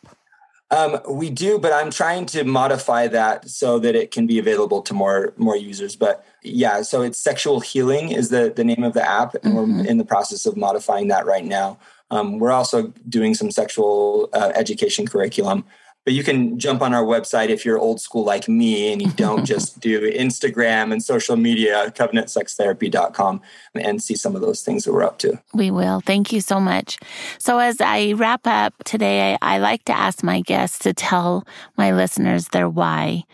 Um, 0.75 1.01
we 1.09 1.31
do, 1.31 1.59
but 1.59 1.73
I'm 1.73 1.91
trying 1.91 2.27
to 2.27 2.45
modify 2.45 3.07
that 3.09 3.49
so 3.49 3.79
that 3.79 3.95
it 3.95 4.11
can 4.11 4.27
be 4.27 4.39
available 4.39 4.83
to 4.83 4.95
more 4.95 5.33
more 5.37 5.57
users. 5.57 5.95
But 5.97 6.25
yeah, 6.43 6.83
so 6.83 7.03
it's 7.03 7.19
sexual 7.19 7.61
healing 7.61 8.11
is 8.11 8.31
the 8.31 8.53
the 8.55 8.65
name 8.65 8.83
of 8.83 8.93
the 8.95 9.09
app, 9.09 9.35
and 9.37 9.55
mm-hmm. 9.55 9.79
we're 9.79 9.87
in 9.87 9.99
the 9.99 10.05
process 10.05 10.47
of 10.47 10.57
modifying 10.57 11.09
that 11.09 11.27
right 11.27 11.45
now. 11.45 11.79
Um, 12.11 12.39
we're 12.39 12.53
also 12.53 12.93
doing 13.09 13.35
some 13.35 13.51
sexual 13.51 14.29
uh, 14.33 14.53
education 14.55 15.07
curriculum 15.07 15.65
but 16.05 16.13
you 16.13 16.23
can 16.23 16.59
jump 16.59 16.83
on 16.83 16.93
our 16.95 17.03
website 17.03 17.49
if 17.49 17.65
you're 17.65 17.79
old 17.79 18.01
school 18.01 18.25
like 18.25 18.49
me 18.49 18.93
and 18.93 19.01
you 19.01 19.11
don't 19.13 19.45
just 19.55 19.81
do 19.81 20.11
Instagram 20.13 20.93
and 20.93 21.03
social 21.03 21.37
media, 21.37 21.91
covenantsextherapy.com, 21.97 23.41
and 23.75 24.03
see 24.03 24.15
some 24.15 24.37
of 24.37 24.43
those 24.43 24.63
things 24.63 24.85
that 24.85 24.93
we're 24.93 25.03
up 25.03 25.19
to. 25.19 25.41
We 25.55 25.71
will. 25.71 26.01
Thank 26.01 26.33
you 26.33 26.41
so 26.41 26.61
much. 26.61 26.99
So, 27.39 27.59
as 27.59 27.81
I 27.81 28.13
wrap 28.13 28.47
up 28.47 28.75
today, 28.85 29.35
I, 29.41 29.55
I 29.57 29.59
like 29.59 29.85
to 29.87 29.97
ask 29.97 30.23
my 30.23 30.41
guests 30.43 30.79
to 30.81 30.93
tell 30.93 31.47
my 31.77 31.93
listeners 31.93 32.49
their 32.49 32.69
why. 32.69 33.25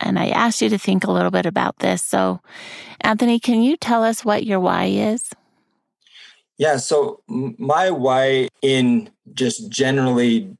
And 0.00 0.18
I 0.18 0.28
asked 0.28 0.62
you 0.62 0.68
to 0.68 0.78
think 0.78 1.04
a 1.04 1.10
little 1.10 1.32
bit 1.32 1.46
about 1.46 1.78
this. 1.80 2.02
So, 2.02 2.40
Anthony, 3.00 3.40
can 3.40 3.62
you 3.62 3.76
tell 3.76 4.04
us 4.04 4.24
what 4.24 4.44
your 4.44 4.60
why 4.60 4.84
is? 4.84 5.30
Yeah. 6.58 6.76
So, 6.76 7.22
my 7.26 7.90
why 7.90 8.48
in 8.62 9.10
just 9.34 9.70
generally 9.70 10.56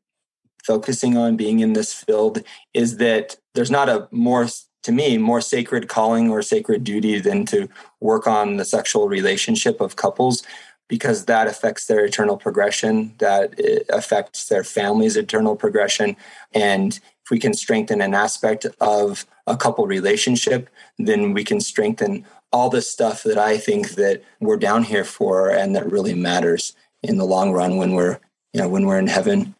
focusing 0.68 1.16
on 1.16 1.34
being 1.34 1.60
in 1.60 1.72
this 1.72 1.94
field 1.94 2.42
is 2.74 2.98
that 2.98 3.36
there's 3.54 3.70
not 3.70 3.88
a 3.88 4.06
more 4.10 4.46
to 4.82 4.92
me 4.92 5.16
more 5.16 5.40
sacred 5.40 5.88
calling 5.88 6.30
or 6.30 6.42
sacred 6.42 6.84
duty 6.84 7.18
than 7.18 7.46
to 7.46 7.68
work 8.00 8.26
on 8.26 8.58
the 8.58 8.64
sexual 8.64 9.08
relationship 9.08 9.80
of 9.80 9.96
couples 9.96 10.42
because 10.86 11.24
that 11.24 11.46
affects 11.46 11.86
their 11.86 12.04
eternal 12.04 12.36
progression 12.36 13.14
that 13.18 13.58
eh, 13.58 13.80
affects 14.00 14.48
their 14.48 14.64
family's 14.78 15.16
eternal 15.16 15.56
progression. 15.56 16.16
And 16.52 17.00
if 17.24 17.30
we 17.30 17.38
can 17.38 17.54
strengthen 17.54 18.00
an 18.02 18.14
aspect 18.14 18.66
of 18.80 19.26
a 19.46 19.56
couple 19.56 19.86
relationship 19.86 20.68
then 20.98 21.32
we 21.32 21.44
can 21.44 21.60
strengthen 21.60 22.26
all 22.52 22.68
the 22.70 22.82
stuff 22.82 23.22
that 23.22 23.38
i 23.38 23.56
think 23.66 23.82
that 24.00 24.22
we're 24.40 24.64
down 24.68 24.82
here 24.82 25.04
for 25.04 25.50
and 25.50 25.74
that 25.74 25.90
really 25.90 26.14
matters 26.14 26.74
in 27.02 27.16
the 27.18 27.30
long 27.34 27.52
run 27.52 27.76
when 27.76 27.92
we're 27.92 28.18
you 28.52 28.60
know 28.60 28.68
when 28.68 28.86
we're 28.86 28.98
in 28.98 29.06
heaven 29.18 29.54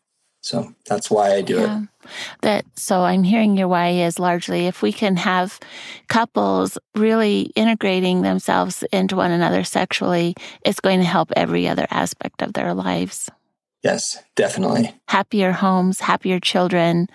so 0.48 0.74
that's 0.87 1.11
why 1.11 1.34
I 1.34 1.42
do 1.42 1.56
yeah. 1.56 1.82
it. 1.82 1.88
That 2.40 2.64
so 2.74 3.02
I'm 3.02 3.22
hearing 3.22 3.58
your 3.58 3.68
why 3.68 3.90
is 3.90 4.18
largely 4.18 4.66
if 4.66 4.80
we 4.80 4.94
can 4.94 5.18
have 5.18 5.61
couples 6.08 6.78
really 6.94 7.52
integrating 7.54 8.22
themselves 8.22 8.82
into 8.90 9.14
one 9.14 9.30
another 9.30 9.62
sexually, 9.62 10.34
it's 10.64 10.80
going 10.80 11.00
to 11.00 11.04
help 11.04 11.30
every 11.37 11.68
other 11.68 11.87
aspect 11.90 12.40
of 12.40 12.54
their 12.54 12.72
lives. 12.72 13.28
Yes, 13.82 14.22
definitely. 14.37 14.94
Happier 15.08 15.52
homes, 15.52 16.00
happier 16.00 16.40
children, 16.40 17.08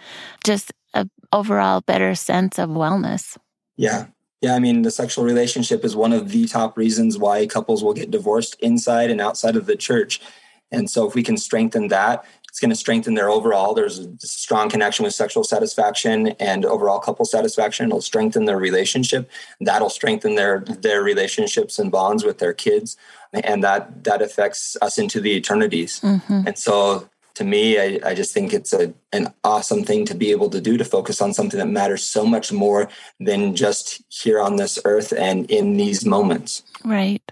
just 0.46 0.72
a 0.94 1.10
overall 1.32 1.82
better 1.82 2.14
sense 2.14 2.60
of 2.60 2.70
wellness. 2.70 3.36
Yeah. 3.78 4.06
Yeah, 4.42 4.54
I 4.56 4.60
mean, 4.60 4.84
the 4.84 4.92
sexual 4.92 5.24
relationship 5.24 5.84
is 5.84 5.96
one 5.96 6.14
of 6.14 6.30
the 6.30 6.46
top 6.46 6.78
reasons 6.78 7.18
why 7.18 7.48
couples 7.48 7.84
will 7.84 7.94
get 7.94 8.12
divorced 8.12 8.58
inside 8.60 9.10
and 9.10 9.22
outside 9.22 9.56
of 9.56 9.66
the 9.66 9.78
church. 9.78 10.22
And 10.70 10.90
so, 10.90 11.08
if 11.08 11.16
we 11.16 11.24
can 11.24 11.38
strengthen 11.38 11.88
that, 11.90 12.26
it's 12.54 12.60
going 12.60 12.70
to 12.70 12.76
strengthen 12.76 13.16
their 13.16 13.32
overall. 13.32 13.74
There's 13.74 13.98
a 13.98 14.16
strong 14.20 14.70
connection 14.70 15.06
with 15.06 15.16
sexual 15.16 15.44
satisfaction 15.44 16.28
and 16.40 16.66
overall 16.66 17.00
couple 17.00 17.26
satisfaction. 17.26 17.88
It'll 17.88 18.00
strengthen 18.00 18.46
their 18.46 18.60
relationship. 18.60 19.28
That'll 19.60 19.90
strengthen 19.90 20.36
their 20.36 20.60
their 20.60 21.02
relationships 21.02 21.80
and 21.80 21.92
bonds 21.92 22.24
with 22.24 22.38
their 22.38 22.54
kids, 22.54 22.96
and 23.34 23.64
that 23.64 24.04
that 24.04 24.22
affects 24.22 24.78
us 24.84 25.00
into 25.00 25.20
the 25.20 25.32
eternities. 25.32 26.00
Mm-hmm. 26.02 26.44
And 26.46 26.56
so, 26.56 27.10
to 27.34 27.44
me, 27.44 27.80
I, 27.80 28.00
I 28.06 28.14
just 28.14 28.36
think 28.36 28.54
it's 28.54 28.72
a 28.72 28.94
an 29.12 29.34
awesome 29.44 29.84
thing 29.84 30.06
to 30.06 30.14
be 30.14 30.30
able 30.30 30.52
to 30.52 30.62
do 30.62 30.78
to 30.78 30.86
focus 30.86 31.22
on 31.22 31.34
something 31.34 31.58
that 31.58 31.66
matters 31.66 32.04
so 32.04 32.24
much 32.24 32.52
more 32.52 32.88
than 33.20 33.56
just 33.56 34.04
here 34.10 34.40
on 34.40 34.58
this 34.58 34.78
earth 34.86 35.12
and 35.12 35.50
in 35.50 35.76
these 35.76 36.06
moments. 36.06 36.62
Right. 36.86 37.24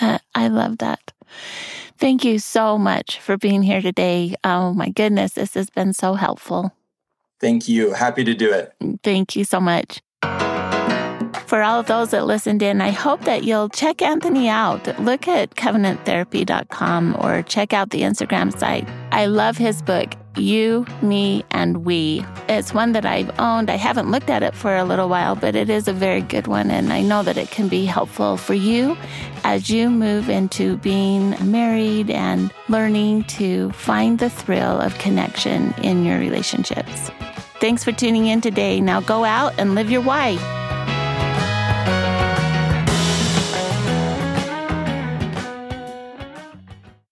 Uh, 0.00 0.20
I 0.34 0.48
love 0.48 0.78
that. 0.78 1.12
Thank 2.02 2.24
you 2.24 2.40
so 2.40 2.78
much 2.78 3.20
for 3.20 3.36
being 3.36 3.62
here 3.62 3.80
today. 3.80 4.34
Oh 4.42 4.74
my 4.74 4.88
goodness, 4.88 5.34
this 5.34 5.54
has 5.54 5.70
been 5.70 5.92
so 5.92 6.14
helpful. 6.14 6.72
Thank 7.38 7.68
you. 7.68 7.92
Happy 7.92 8.24
to 8.24 8.34
do 8.34 8.52
it. 8.52 8.74
Thank 9.04 9.36
you 9.36 9.44
so 9.44 9.60
much. 9.60 10.02
For 11.46 11.62
all 11.62 11.78
of 11.78 11.86
those 11.86 12.10
that 12.10 12.26
listened 12.26 12.60
in, 12.60 12.80
I 12.80 12.90
hope 12.90 13.20
that 13.20 13.44
you'll 13.44 13.68
check 13.68 14.02
Anthony 14.02 14.48
out. 14.48 14.98
Look 14.98 15.28
at 15.28 15.54
covenanttherapy.com 15.54 17.18
or 17.20 17.42
check 17.42 17.72
out 17.72 17.90
the 17.90 18.00
Instagram 18.00 18.58
site. 18.58 18.88
I 19.12 19.26
love 19.26 19.56
his 19.56 19.80
book, 19.80 20.16
you, 20.36 20.86
Me, 21.02 21.44
and 21.50 21.84
We. 21.84 22.24
It's 22.48 22.74
one 22.74 22.92
that 22.92 23.06
I've 23.06 23.30
owned. 23.38 23.70
I 23.70 23.76
haven't 23.76 24.10
looked 24.10 24.30
at 24.30 24.42
it 24.42 24.54
for 24.54 24.76
a 24.76 24.84
little 24.84 25.08
while, 25.08 25.36
but 25.36 25.54
it 25.54 25.68
is 25.70 25.88
a 25.88 25.92
very 25.92 26.20
good 26.20 26.46
one. 26.46 26.70
And 26.70 26.92
I 26.92 27.02
know 27.02 27.22
that 27.22 27.36
it 27.36 27.50
can 27.50 27.68
be 27.68 27.84
helpful 27.84 28.36
for 28.36 28.54
you 28.54 28.96
as 29.44 29.70
you 29.70 29.90
move 29.90 30.28
into 30.28 30.76
being 30.78 31.36
married 31.50 32.10
and 32.10 32.52
learning 32.68 33.24
to 33.24 33.70
find 33.72 34.18
the 34.18 34.30
thrill 34.30 34.80
of 34.80 34.98
connection 34.98 35.74
in 35.82 36.04
your 36.04 36.18
relationships. 36.18 37.10
Thanks 37.60 37.84
for 37.84 37.92
tuning 37.92 38.26
in 38.26 38.40
today. 38.40 38.80
Now 38.80 39.00
go 39.00 39.24
out 39.24 39.58
and 39.58 39.74
live 39.74 39.90
your 39.90 40.02
why. 40.02 40.36